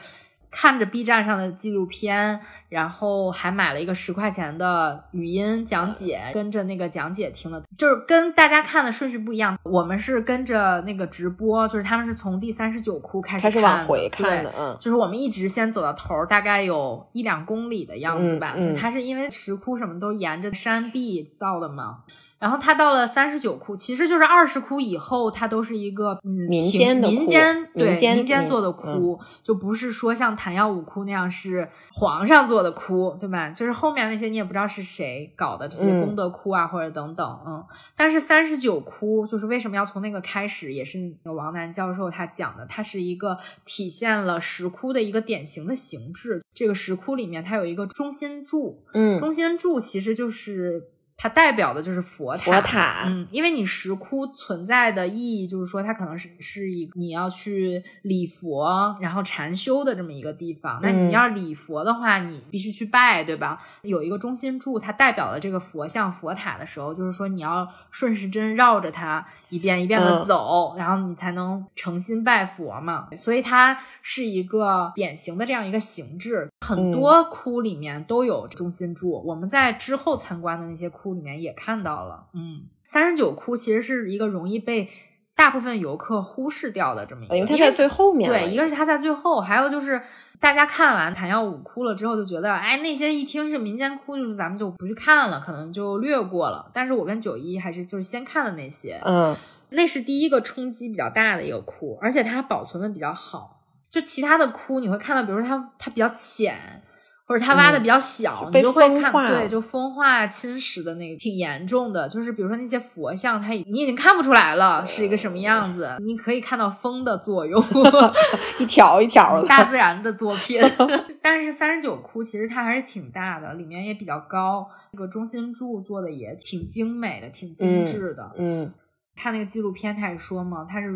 [0.51, 9.59] 看着 B 站上的纪录片，然后还买了一个十块钱的语音讲解，跟着那个讲解听的，就是跟大家看的顺序不一样。
[9.63, 18.55] 我们是跟着那个直播，就是他们是从第三十九窟开始开始看往回看的，嗯，就是我们一直先走到头儿，大概有一两公里的样子吧。
[18.57, 22.05] 嗯嗯它是因为石窟什么都沿着山壁造的嘛。
[22.39, 33.51] 然后它到了三十九窟，其实就是二十窟以后，它都是一个嗯民间的窟民间对民间做的窟，就不是说像昙曜五窟那样是皇上做的窟，对吧？
[33.51, 37.65] 就是后面那些你也不知道是谁搞的这些嗯功德窟啊、或者等等，嗯。
[37.97, 46.45] 但是三十九窟就是为什么要从那个开始，也是那个王楠教授他讲的，它是一个体现了石窟的一个典型的形制。
[46.55, 50.83] 这个石窟里面它有一个中心柱，嗯，中心柱其实就是
[51.21, 52.43] 它代表的就是佛塔。
[52.45, 60.79] 佛塔，嗯，因为你石窟存在的意义就是说，它可能是是一个你要去礼佛，然后禅修的这么一个地方。
[60.81, 63.61] 那嗯你要礼佛的话，你必须去拜，对吧？
[63.83, 73.09] 有一个中心柱，它代表了这个佛像、佛塔的时候，就是说你要顺时针绕着它一遍一遍的嗯走，然后你才能诚心拜佛嘛。
[73.17, 76.49] 所以它是一个典型的这样一个形制。
[76.65, 82.27] 很嗯多窟里面都有中心柱，我们在之后参观的那些窟里面也看到了。
[82.35, 84.89] 嗯，三十九窟其实是一个容易被
[85.35, 90.01] 大部分游客忽视掉的这么一个，因为它在最后面对，一个是它在最后，还有就是
[90.41, 96.71] 大家看完昙曜五窟了之后，就觉得哎，那些一听是民间窟，就是咱们就不去看了，可能就略过了。
[96.75, 99.37] 但是我跟九一还是就是先看的那些，嗯，
[99.71, 103.57] 那是第一个冲击比较大的一个窟，而且它保存的比较好。
[103.91, 106.83] 就其他的窟，你会看到，比如说它它比较浅，
[107.29, 112.09] 或者它挖的比较小，嗯你就会看对，就风化侵蚀的那个挺严重的。
[112.09, 117.63] 就是比如说那些佛像，它已你已经看不出来了是一个什么样子，你可以看到风的作用，
[118.59, 120.59] 一条一条的，大自然的作品。
[121.21, 128.33] 但是三十九窟其实它还是挺大的，里面也比较高，那个中心柱做的也挺精美的，挺精致的。
[128.39, 128.73] 嗯
[129.21, 130.89] 看那个纪录片，他也说嘛，他是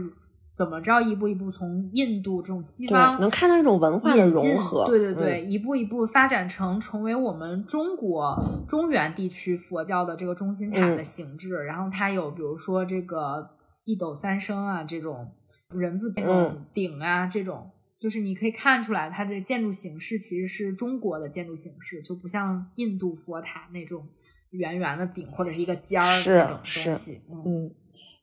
[0.54, 11.64] 怎么着一步一步从印度这种西，方能看到一种文化的融合，对对对，嗯，一步一步发展成成为我们中国中原地区佛教的这个中心塔的嗯形制。
[11.64, 13.50] 然后它有比如说这个
[13.84, 15.32] 一斗三升啊这种
[15.70, 17.70] 人字这嗯种顶啊、这种。
[17.98, 24.04] 就是你可以看出来，它的建筑形式其实是中国的建筑形式，就不像印度佛塔那种
[24.50, 27.20] 圆圆的顶或者是一个尖儿那种东西。
[27.30, 27.70] 嗯，嗯，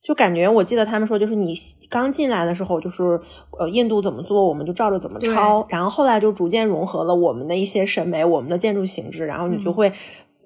[0.02, 1.54] 就感觉我记得他们说，就是你
[1.90, 3.20] 刚进来的时候，就是
[3.60, 9.94] 呃，印度怎么做，我们就照着怎么抄，然后后来就逐渐融合了我们的一些审美，我们的建筑形制，然后你就嗯会、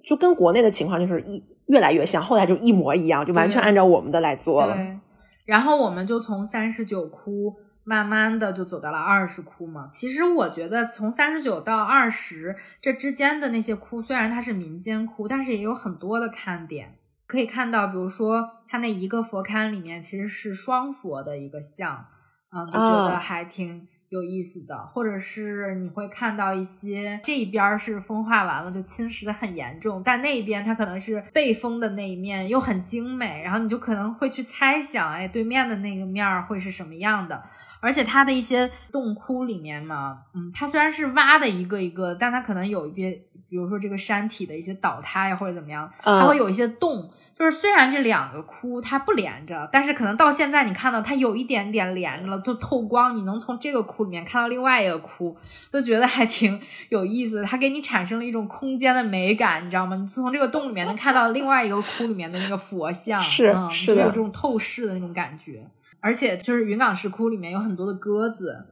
[0.03, 4.75] 就跟国内的情况就是一越来越像，后来就一模一样，就完全按照我们的来做了。
[4.75, 4.97] 对，
[5.45, 9.87] 然后我们就从三十九窟慢慢的就走到了二十窟嘛。
[9.91, 16.95] 其实我觉得从三十九到二十这之间的那些窟，虽然它是民间窟，但是也有很多的看点。
[17.25, 22.07] 可以看到，比如说它那一个佛龛里面其实是双佛的一个像，
[22.51, 24.75] 嗯，我觉得还挺有意思的。
[24.87, 37.43] 或者是你会看到一些这一边是风化完了就侵蚀的很严重，但那一边它可能是被风的那一面又很精美，然后你就可能会去猜想，哎，对面的那个面儿会是什么样的。
[37.79, 43.13] 而且它的一些洞窟里面嘛，嗯，它虽然是挖的一个一个，但它可能有一边，
[43.53, 47.07] 比如说这个山体的一些倒塌呀，或者怎么样，它会有一些洞。
[47.37, 55.37] 就是虽然这两个窟它不连着，但是可能到现在你看到它有一点点连着了，就透光，你能从这个窟里面看到另外一个窟，
[55.71, 57.43] 就觉得还挺有意思的。
[57.43, 59.95] 它给你产生了一种空间的美感，你知道吗？
[59.95, 65.63] 你从这个洞里面能看到另外一个窟里面的那个佛像，是是有这种透视的那种感觉。
[65.99, 68.65] 而且就是云冈石窟里面有很多的鸽子，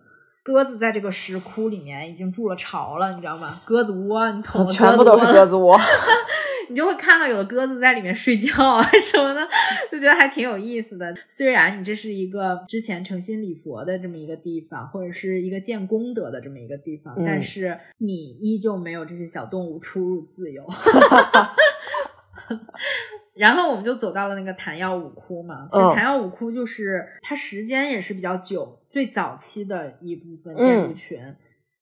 [0.44, 3.62] 鸽子在这个石窟里面已经筑了巢了，你知道吗？
[3.66, 5.80] 鸽子窝，你捅全部都是鸽子窝，
[6.68, 9.48] 你就会看到有的鸽子在里面睡觉啊 什么的，
[9.92, 11.16] 就觉得还挺有意思的。
[11.28, 20.68] 虽然你这是一个之前诚心礼佛的这么一个地方，或者是一个建功德的这么一个地方，但是你依旧没有这些小动物出入自由。
[23.34, 31.18] 然后我们就走到了那个昙曜五窟嘛，其实昙曜五窟就是它时间也是比较久，最早期的一部分建筑群，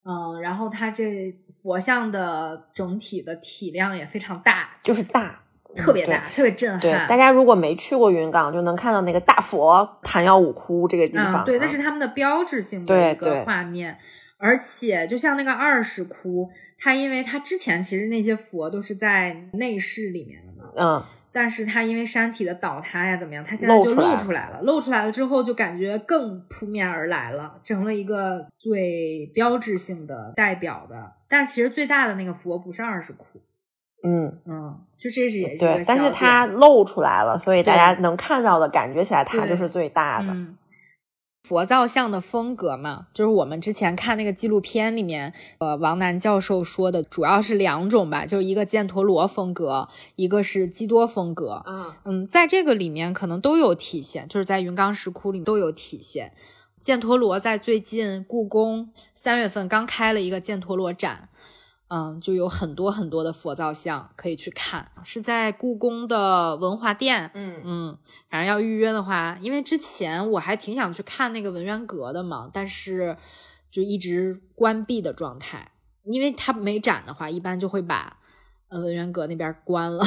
[0.05, 1.31] 嗯，然后它这
[1.61, 5.41] 佛像的整体的体量也非常大，就是大，
[5.75, 6.79] 特别大，特别震撼。
[6.79, 13.97] 对，大家如果没去过云冈，就能看到那个大佛昙曜五窟这个地方，对，那是他们的标志性的一个画面。
[14.37, 21.03] 而且就像那个二世窟，它因为它之前其实那些佛都是在内室里面的嘛，嗯。
[21.31, 23.43] 但是它因为山体的倒塌呀，怎么样？
[23.43, 31.13] 它现在就露出来了，露出来了之后就感觉更扑面而来了，成了一个最标志性的代表的。
[31.27, 33.39] 但其实最大的那个佛不是二十窟，
[34.03, 40.35] 嗯嗯，就这是也对，但是它露出来了，所以大家能看到的感觉起来它就是最大的。
[41.49, 51.63] 佛造像的风格嘛，就是我们之前看那个纪录片里面，呃，王楠教授说的，主要是两种吧，就一个犍陀罗风格，一个是基多风格。
[51.65, 56.33] 嗯嗯，在这个里面可能都有体现，就是在云冈石窟里都有体现。
[56.83, 61.29] 犍陀罗在最近故宫三月份刚开了一个犍陀罗展。
[61.89, 67.31] 嗯，就有很多很多的佛造像可以去看，是在故宫的文华殿。
[67.33, 67.97] 嗯嗯，
[68.29, 73.17] 反正要预约的话，因为之前我还挺想去看那个文渊阁的嘛，但是
[73.71, 75.71] 就一直关闭的状态，
[76.03, 78.19] 因为它没展的话，一般就会把
[78.67, 80.05] 呃文渊阁那边关了。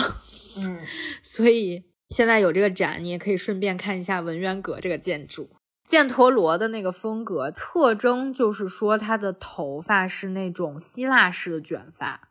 [0.59, 0.79] 嗯，
[1.25, 5.51] 所以现在有这个展，你也可以顺便看一下文渊阁这个建筑。
[5.89, 12.29] 犍陀罗的那个风格特征就是说，他的头发是那种希腊式的卷发，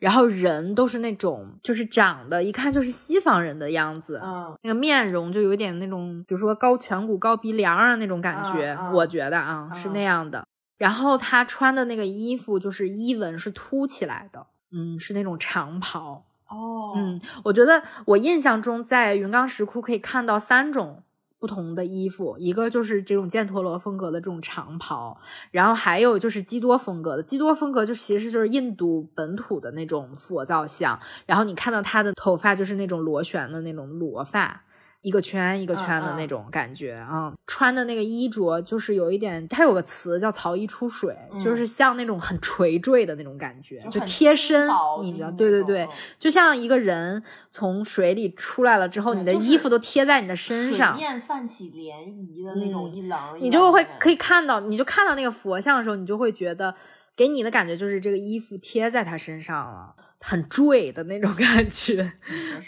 [0.00, 10.44] 然后人都是那种就是长得一看就是西方人的样子，嗯，那个面容就有点那种，比如说高颧骨、高鼻梁啊那种感觉，我觉得啊是那样的。
[10.76, 16.24] 然后他穿的那个衣服就是衣纹是凸起来的，嗯，是那种长袍。
[16.48, 21.04] 哦，嗯，我觉得我印象中在云冈石窟可以看到三种。
[21.42, 25.18] 不同的衣服，一个就是这种犍陀罗风格的这种长袍，
[25.50, 27.22] 然后还有就是基多风格的。
[27.24, 34.62] 基多风格就其实就是印度本土的那种佛造像，然后你看到他的头发就是那种螺旋的那种罗发。
[35.02, 44.68] 一个圈一个圈的那种感觉啊，穿的那个衣着就是有一点，它有个词叫“曹衣出水”，就是像那种很垂坠的那种感觉，就贴身，
[45.02, 45.30] 你知道？
[45.32, 45.88] 对对对，
[46.20, 56.72] 就像一个人从水里出来了之后，你的衣服都贴在你的身上，面泛起涟漪的那种一棱，你就会可以看到，你就看到那个佛像的时候，你就会觉得。
[57.22, 62.14] 给你的感觉就是这个衣服贴在他身上了，很坠的那种感觉。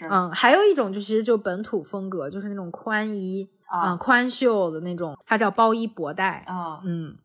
[0.08, 7.16] 嗯，还有一种就其实就本土风格，就是那种宽衣啊，宽袖的那种，它叫包衣博带啊，嗯，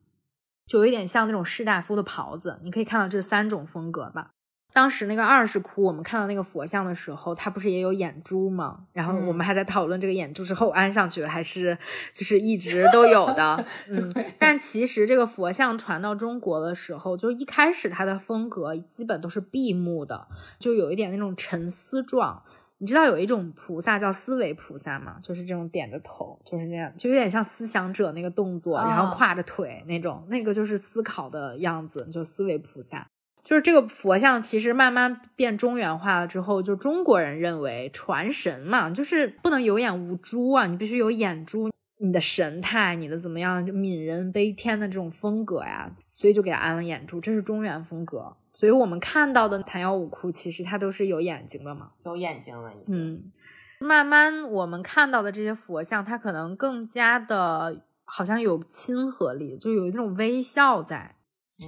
[0.66, 2.60] 就有点像那种士大夫的袍子。
[2.64, 4.32] 你可以看到这三种风格吧。
[4.80, 8.86] 当时那个二世窟，我们看到那个佛像的时候，它不是也有眼珠吗？
[8.94, 11.78] 然后我们还在讨论这个眼珠是后安上去的，还是
[12.16, 13.66] 就是一直都有的。
[13.92, 14.10] 嗯，
[14.40, 22.42] 但其实这个佛像传到中国的时候，就一开始它的风格基本都是闭目的，就有一点那种沉思状。
[22.78, 25.18] 你知道有一种菩萨叫思维菩萨吗？
[25.22, 33.10] 就是这种点着头，就是那样，就有点像思想者那个动作，然后跨着腿那种，那个就是思考的样子，就思维菩萨。
[33.50, 41.68] 就是这个佛像，其实慢慢变中原化了之后，就中国人认为传神嘛，就是不能有眼无珠啊，你必须有眼珠。
[41.98, 48.38] 你的神态，你的怎么样就悯人悲天的这种风格呀，所以就给他安了眼珠，这是中原风格。
[48.54, 53.32] 所以我们看到的昙曜五窟，其实它都是有眼睛的嘛，有眼睛了，嗯。
[53.80, 61.16] 慢慢我们看到的这些佛像，它可能更加的，好像有亲和力，就有那种微笑在，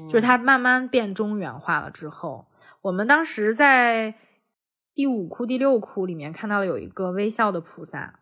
[0.09, 2.47] 就是它慢慢变中原化了之后，
[2.81, 4.15] 我们当时在
[4.93, 8.19] 第五窟、第六窟里面看到了有一个微笑的菩萨，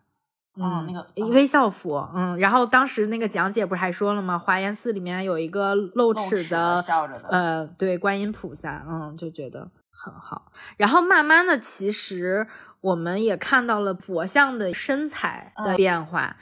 [0.56, 4.38] 嗯，那个微笑佛，嗯，然后当时那个讲解不是还说了吗？
[4.38, 10.52] 华严寺里面有一个露齿的笑着的，呃，对，观音菩萨，嗯，就觉得很好。
[10.76, 12.46] 然后慢慢的，其实。
[12.82, 16.38] 我们也看到了佛像的身材的变化，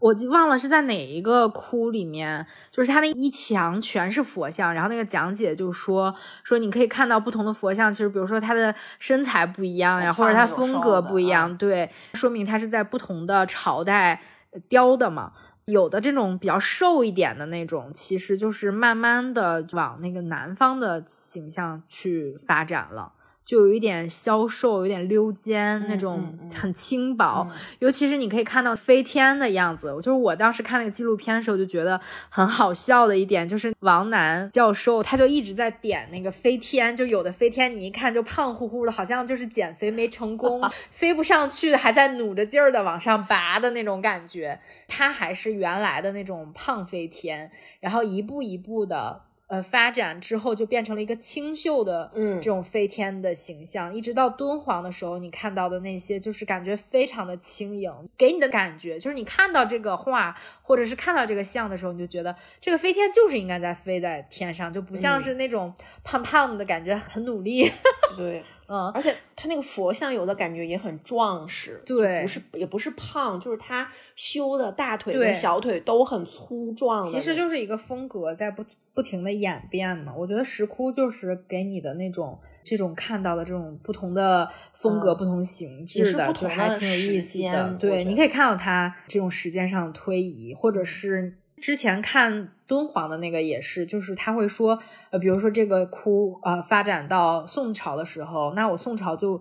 [0.00, 14.20] 我忘了是在哪一个窟里面，就是它那一墙全是佛像，然后那个讲解就说说你可以看到不同的佛像，其实比如说他的身材不一样呀，或者他风格不一样，对，说明他是在不同的朝代
[14.68, 15.32] 雕的嘛。
[15.66, 23.12] 有的这种比较瘦一点的那种，其实就是慢慢的往那个南方的形象去发展了。
[23.50, 27.44] 就有一点消瘦，有点溜肩那种，很轻薄。
[27.80, 44.60] 尤其是你可以看到飞天的样子，就是我当时看那个纪录片的时候就觉得很好笑的一点，就是王楠教授他就一直在点那个飞天，就有的飞天你一看就胖乎乎的，好像就是减肥没成功， 飞不上去，还在努着劲儿的往上拔的那种感觉。
[44.86, 49.22] 他还是原来的那种胖飞天，然后一步一步的。
[49.50, 65.74] 呃，发展之后就变成了一个清秀的，嗯，这种飞天的形象，一直到敦煌的时候，你看到的那些就是感觉非常的轻盈，给你的感觉就是你看到这个画或者是看到这个像的时候，你就觉得这个飞天就是应该在飞在天上，就不像是那种
[66.04, 67.68] 胖胖的感觉很努力。
[68.16, 77.02] 对，嗯，而且他那个佛像有的感觉也很壮实，对，不是也不是胖，就是他修的大腿跟小腿都很粗壮。
[77.02, 78.64] 其实就是一个风格在不。
[79.00, 87.74] 不停的演变嘛，我觉得石窟就是给你的那种这种看到的这种不同的风格、不同形制的，就还挺有意思的。
[87.80, 94.78] 对，你可以看到它这种时间上的推移，或者是之前看敦煌的那个也是，就是他会说，
[95.10, 99.40] 呃，比如说这个窟啊发展到宋朝的时候，那我宋朝就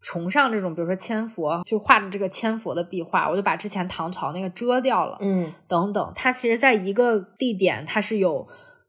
[0.00, 6.12] 崇尚这种，比如说千佛，就画的这个千佛的壁画，我就把之前唐朝那个遮掉了，嗯，等等。
[6.14, 8.48] 它其实在一个地点，它是有。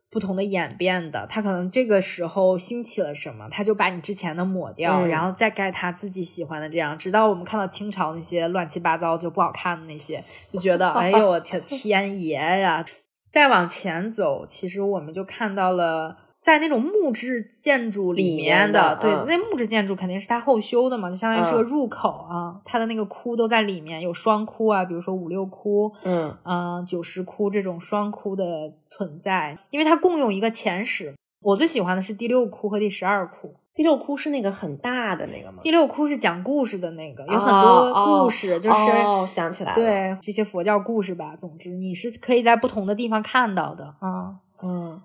[0.09, 12.83] 不同的演变的，他可能这个时候兴起了什么，他就把你之前的抹掉，然后再盖他自己喜欢的这样，直到我们看到清朝那些乱七八糟就不好看的那些，就觉得哎呦我天天爷呀！
[13.29, 16.17] 再往前走，其实我们就看到了。
[16.39, 22.55] 在那种木质建筑里面的，对，那木质建筑肯定是它后修的嘛，就相当于是个入口啊。
[22.63, 31.13] 它的那个窟都在里面，有双窟啊，比如说五六窟，嗯嗯，九十窟这种双窟的存在，因为它共用一个前室。
[31.41, 33.53] 我最喜欢的是第六窟和第十二窟。
[33.73, 35.59] 第六窟是那个很大的那个吗？
[35.61, 41.35] 第六窟是讲故事的那个，有很多故事，就是哦，想起来了，对这些佛教故事吧。
[41.37, 43.99] 总之，你是可以在不同的地方看到的啊。
[44.01, 44.37] 嗯，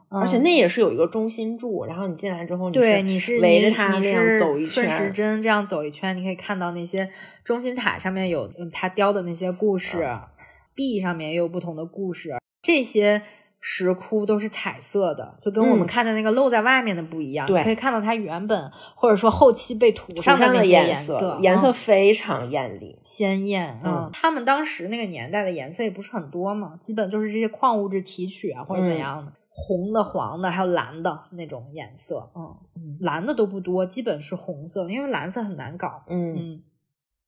[0.09, 7.09] 而且那也是有一个中心柱，然后你进来之后，对，你是围着它那样走一圈，顺时针这样走一圈，你可以看到那些
[7.45, 10.09] 中心塔上面有它雕的那些故事，
[10.75, 12.33] 壁上面也有不同的故事。
[12.63, 13.21] 这些
[13.61, 17.47] 石窟都是彩色的，就跟我们看的那个露在外面的不一样。
[17.47, 23.81] 对，可以看到它原本或者说后期被涂上的那些颜色，颜色非常艳丽、鲜艳。
[23.85, 29.33] 嗯，他们当时那个年代的颜色也不是很多嘛，基本就是这些矿物质提取啊或者怎样的。
[29.55, 36.63] 红的、黄的，还有蓝的那种颜色，嗯，蓝的都不多，基本是红色，因为蓝色很难搞，嗯嗯，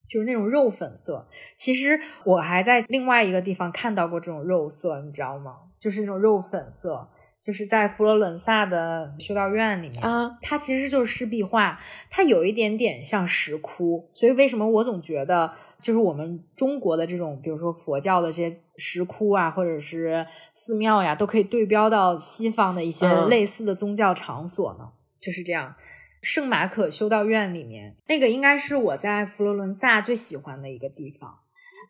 [0.08, 1.28] 就是那种肉粉色。
[1.56, 5.54] 其实我还在另外一个地方看到过这种肉色，你知道吗？
[5.78, 7.06] 就是那种肉粉色，
[7.44, 15.52] 就是在佛罗伦萨的修道院里面啊，它其实就是湿壁画，它有一点点像石窟，所以为什么我总觉得？
[15.84, 24.88] 就是我们中国的这种，比如说佛教的这些石窟啊，或者是寺庙呀，都可以对标到西方的一些类似的宗教场所呢。
[25.20, 25.74] 就是这样，
[26.22, 31.38] 圣马可修道院里面那个应该是我在佛罗伦萨最喜欢的一个地方。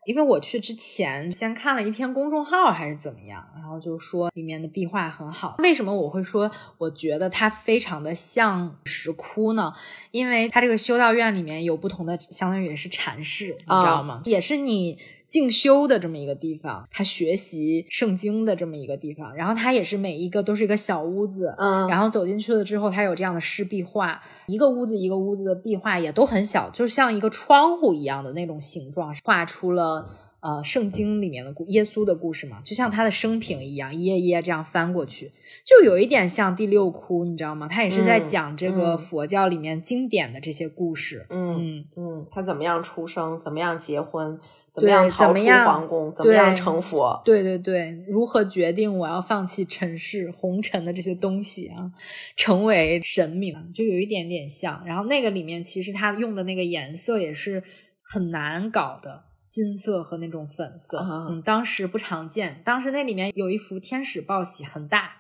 [0.07, 5.57] 因为我去之前先看了一篇公众号还是怎么样，然后就说里面的壁画很好。
[5.59, 9.73] 为什么我会说我觉得它非常的像石窟呢？
[10.13, 14.23] 因为它这个修道院里面有不同的，相当于也是禅室，你知道吗？
[14.25, 14.99] 也是你。
[15.27, 30.07] 进修的这么一个地方，他学习圣经的这么一个地方，然后它也是每一个都是一个小屋子，嗯，然后走进去了之后，它有这样的湿壁画，一个屋子一个屋子的壁画也都很小，就像一个窗户一样的那种形状，画出了
[30.45, 35.33] 呃圣经里面的故耶稣的故事嘛，就像他的生平一样，一页一页这样翻过去，
[35.65, 37.67] 就有一点像第六窟，你知道吗？
[37.67, 41.27] 他也是在嗯讲这个嗯佛教里面经典的这些故事。
[41.31, 44.39] 嗯嗯，嗯，他怎么样出生，怎么样结婚，
[44.71, 47.23] 怎么样逃出怎么样皇宫，怎么样成佛。
[47.25, 51.91] 对对对，如何决定我要放弃尘世红尘的这些东西啊，
[52.37, 54.83] 成为神明，就有一点点像。
[54.85, 57.63] 然后那个里面其实他用的那个颜色也是
[58.03, 59.23] 很难搞的，
[59.55, 62.61] 金色和那种粉色，啊嗯，当时不常见。
[62.65, 65.13] 当时那里面有一幅天使报喜，很大，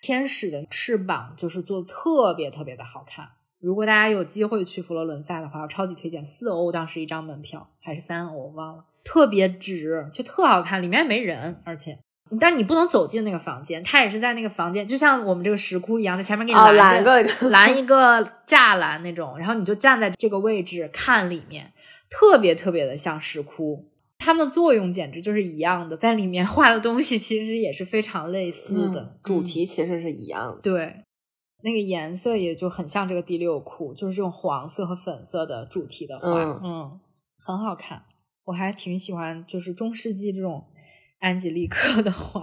[0.00, 3.30] 天使的翅膀就是做的特别特别的好看。
[3.60, 11.98] 如果大家有机会去佛罗伦萨的话，我超级推荐，四欧当时一张门票，还是三欧，我忘了，特别值，就特好看，里面没人，而且。
[12.38, 21.72] 但是你不能走进那个房间，他也是在那个房间，就像我们这个石窟一样，在前面给你哦拦着，拦个 拦一个栅栏那种，然后你就站在这个位置看里面，
[22.10, 23.86] 特别特别的像石窟。
[24.18, 30.60] 它们的作用简直就是一样的，在里面 画的东西其实也是非常类似的，嗯主嗯题其实是一样的。
[30.60, 31.04] 对，
[31.62, 36.28] 那个颜色也就很像这个第六窟，就是这种黄色和粉色的主题的画，
[36.62, 37.00] 嗯
[37.38, 38.02] 很好看。
[38.44, 40.66] 我还挺喜欢，就是中世纪这种
[41.20, 42.42] 安吉丽克的画。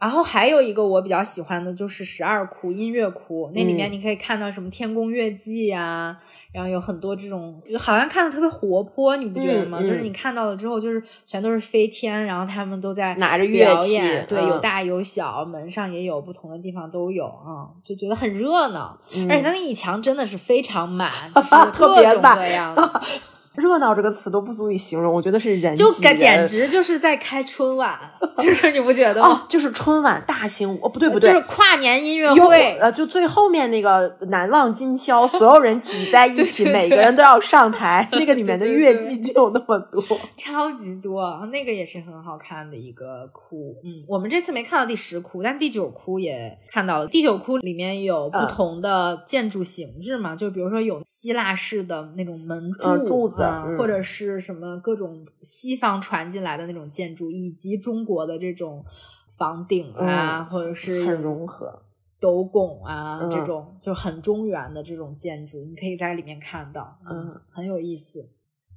[0.00, 6.16] 然后还有一个我比较喜欢的就是十二窟音乐窟，那里面嗯你可以看到什么天宫乐伎呀、
[6.52, 9.78] 然后有很多这种，好像看的特别活泼，你不觉得吗？
[9.80, 18.98] 嗯嗯就是你看到了之后，就是全都是飞天，然后他们都在拿着乐器表演，对，嗯有大有小，门上也有，不同的地方都有啊、就觉得很热闹。
[19.14, 23.00] 嗯而且它那一墙真的是非常满， 就是特各种各样的。
[23.56, 27.98] 热闹这个词都不足以形容，我觉得是人就挤人感简直就是在开春晚，
[28.38, 40.02] 就是你不觉得哦吗？，就是春晚大型哦，不对不对，就是跨年音乐会，呃，就最后面那个难忘今宵，所有人挤在一起，对对对每个人都要上台， 那个里面的乐对伎就有那么多。
[40.38, 43.74] 超级多，那个也是很好看的一个窟。
[43.84, 47.08] 嗯，我们这次没看到第十窟，但第九窟也看到了。
[47.08, 58.84] 第九窟里面有不嗯同的建筑形制嘛，就比如说有希腊式的那种门柱、呃柱子啊嗯或者是什么各种西方传进来的那种建筑，以及中国的这种
[59.36, 61.82] 房顶啊，嗯或者是很融合。
[62.20, 68.28] 斗拱啊，嗯这种就很中原的这种建筑，你可以在里面看到，嗯，很有意思。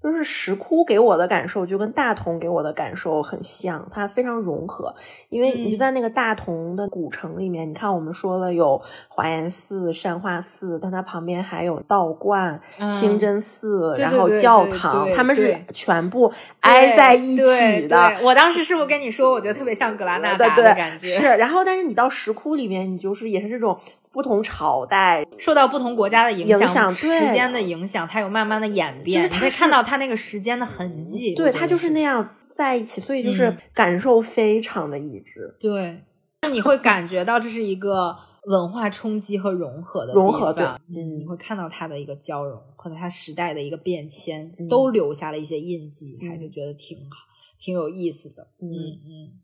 [0.03, 4.93] 就是石窟给我的感受就跟大同给我的感受很像，它非常融合。
[5.29, 18.17] 因为你就嗯在那个大同的古城里面，你看我们说了有华严寺、善化寺，但它旁边还有道观、嗯清真寺，然后教堂，对它们是全部挨在一起的。
[18.21, 23.79] 我当时是不是跟你说，我觉得特别像格拉纳 达的感觉，是，然后但是你到石窟里面，你就是也是这种
[24.14, 31.34] 不同朝代，受到不同国家的影影响时间的影响，它有慢慢的演变，你可以看到它那个时间的痕迹。
[31.34, 35.57] 对，它就是那样在一起，所以就是嗯感受非常的一致。
[35.59, 36.03] 对，
[36.43, 47.26] 那你会感觉到这是一个文化冲击和融合的融合对地方嗯你会看到它的一个交融，或者它时代的一个变迁，嗯都留下了一些印记，还就嗯觉得挺好，
[47.57, 48.47] 挺有意思的。
[48.61, 49.41] 嗯嗯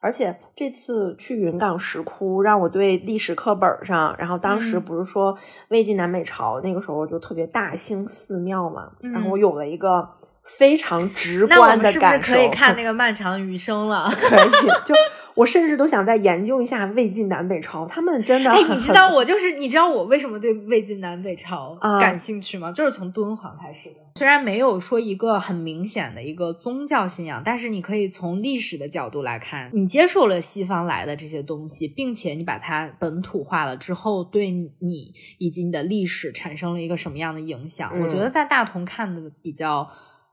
[0.00, 5.36] 而且这次去云冈石窟，让我对历史课本上，然后当时嗯不是说
[5.68, 10.08] 魏晋南北朝那个时候就特别大兴寺庙嘛，嗯然后我有了一个
[10.44, 12.18] 非常直那我观们是不是。
[12.20, 14.08] 可以看那个漫长余生了？
[14.14, 14.94] 可以，就
[15.34, 22.72] 我甚至都想再研究一下魏晋南北朝，他们真的哎，你知道我就是你知道我为什么对魏晋南北朝啊感兴趣吗？
[22.72, 23.96] 就是从敦煌开始的。
[24.18, 37.92] 虽然没有说一个很明显的一个宗教信仰，但是你可以从历史的角度来看，你接受了西方来的这些东西，并且你把它本土化了之后，对你以及你的历史产生了一个什么样的影响？
[37.94, 39.88] 嗯我觉得在大同看的比较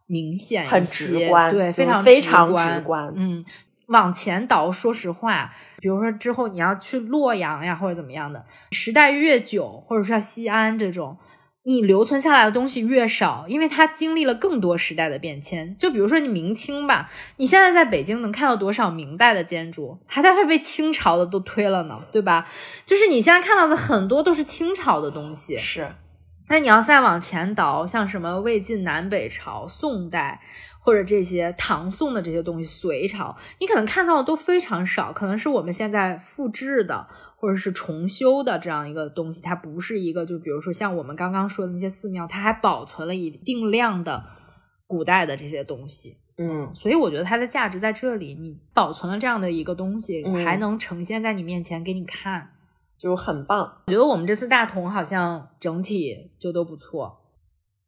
[0.07, 3.45] 明显很直观对，非常非常，直观嗯。
[3.87, 11.15] 往前倒，说实话，比如说之后你要去洛阳呀，或者怎么样的，时代越久，或者说西安这种，
[11.67, 15.75] 你留存下来的东西越少，因为它经历了更多时代的变迁。
[15.77, 22.47] 就比如说你明清吧，你现在在北京能看到多少明代的建筑，还在会被清朝的都推了呢，对吧？
[22.85, 25.91] 就是你现在看到的很多都是清朝的东西，是
[26.47, 30.41] 那你要再往前倒，像什么魏晋南北朝、宋代，
[30.85, 37.07] 或者这些唐宋的这些东西，隋朝，你可能看到的都非常少，可能是我们现在复制的
[37.37, 44.23] 或者是重修的这样一个东西，它不是一个就比如说像我们刚刚说的那些寺庙，它还保存了一定量的
[44.85, 46.17] 古代的这些东西。
[46.37, 52.51] 嗯所以我觉得它的价值在这里，你保存了这样的一个东西，嗯还能呈现在你面前给你看。
[52.97, 53.81] 就很棒。
[53.87, 57.24] 我觉得我们这次大同好像整体就都不错，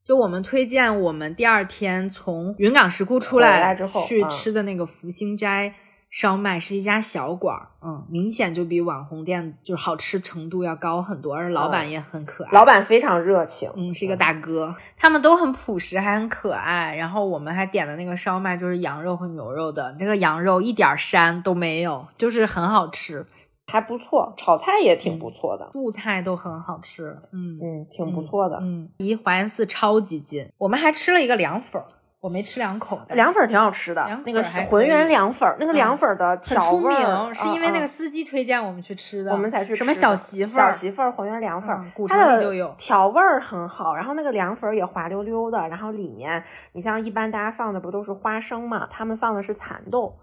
[0.07, 5.73] 就我们推荐我们第二天从云冈石窟出来之后去嗯吃的那个福星斋
[6.09, 12.51] 烧麦，是一家小馆儿，嗯，明显就比网红店就是好吃程度要高很多，而老板也很可爱。
[12.53, 16.95] 老板非常热情，嗯，是一个大哥，他们都很朴实，还很可爱。
[16.95, 23.25] 然后我们还点的那个烧麦就是羊肉和牛肉的，那个羊肉一点儿膻都没有，就是很好吃，
[23.69, 27.17] 还不错，炒菜也挺不错的，素菜都很好吃。
[27.33, 28.57] 嗯嗯，挺不错的。
[28.61, 30.49] 嗯，离华严寺超级近。
[30.57, 31.85] 我们还吃了一个凉粉儿，
[32.21, 32.97] 我没吃两口。
[33.09, 46.41] 凉粉儿挺好吃的，那个浑源凉粉儿，那个嗯凉粉儿的很调出味儿名，是因为那个嗯司机推荐我们去吃的，我们才去什么小媳妇儿，小媳妇儿浑源凉粉儿嗯，古城里就有调味儿很好，然后那个凉粉儿也滑溜溜的，然后里面
[46.71, 50.15] 你像一般大家放的不都是花生嘛，他们放的是蚕豆，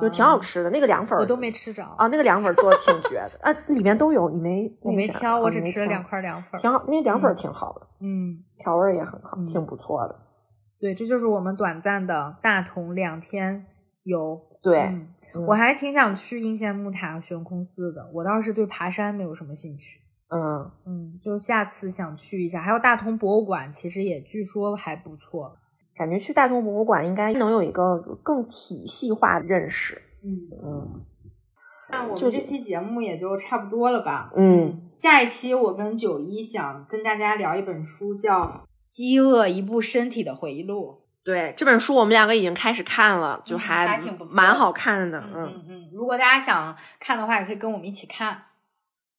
[0.00, 0.70] 就挺好吃的。
[0.70, 6.58] 那个凉粉我都没吃着啊，那个凉粉儿做的挺绝的 啊，里面都有，你没我没挑，我只吃了两块凉粉儿。
[6.58, 10.16] 挺好，那个凉粉儿挺好的，嗯，调味儿也很好，嗯挺不错的。
[10.78, 13.66] 对，这就是我们短暂的大同两天
[14.02, 14.40] 游。
[14.62, 18.10] 对，嗯嗯我还挺想去应县木塔、悬空寺的。
[18.14, 20.00] 我倒是对爬山没有什么兴趣。
[20.28, 22.60] 嗯，嗯，就下次想去一下。
[22.60, 25.56] 还有大同博物馆，其实也据说还不错。
[25.96, 30.02] 感觉去大同博物馆应该能有一个更体系化的认识。
[30.22, 31.04] 嗯，嗯
[31.90, 34.32] 那我们这期节目也就差不多了吧？
[34.36, 38.42] 嗯，下一期我跟九一想跟大家聊一本书，叫
[38.88, 45.18] 《饥饿：一部身体的回忆录对，这本书我们两个已经开始看了，就嗯还还挺不蛮好看的。》。
[45.22, 48.42] 嗯嗯嗯，如果大家想看的话，也可以跟我们一起看。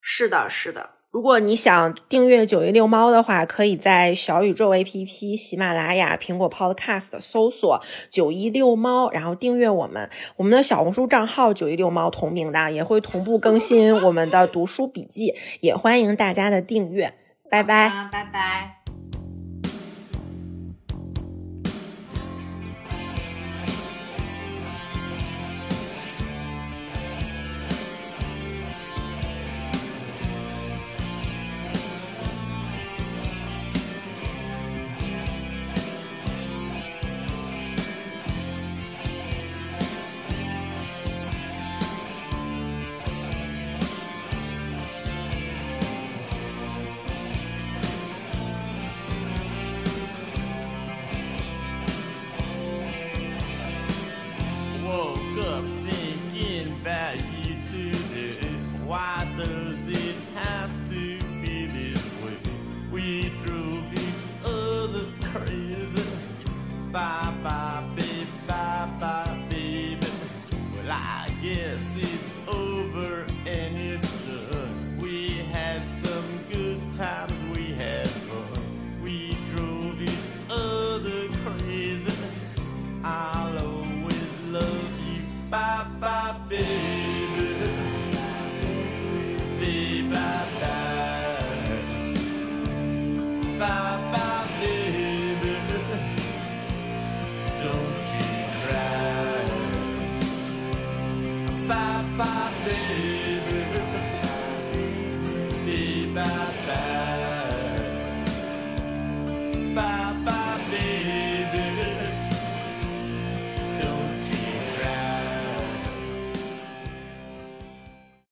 [0.01, 0.94] 是的，是的。
[1.15, 7.81] 如果你想订阅九一六猫的话，可以在小宇宙 APP、喜马拉雅、苹果 Podcast 搜索
[8.11, 10.09] “九一六猫”，然后订阅我们。
[10.35, 17.13] 我们的小红书账号“九一六猫”同名的，也会同步更新我们的读书笔记，也欢迎大家的订阅。
[17.49, 18.09] 拜拜。
[18.11, 18.74] 拜拜。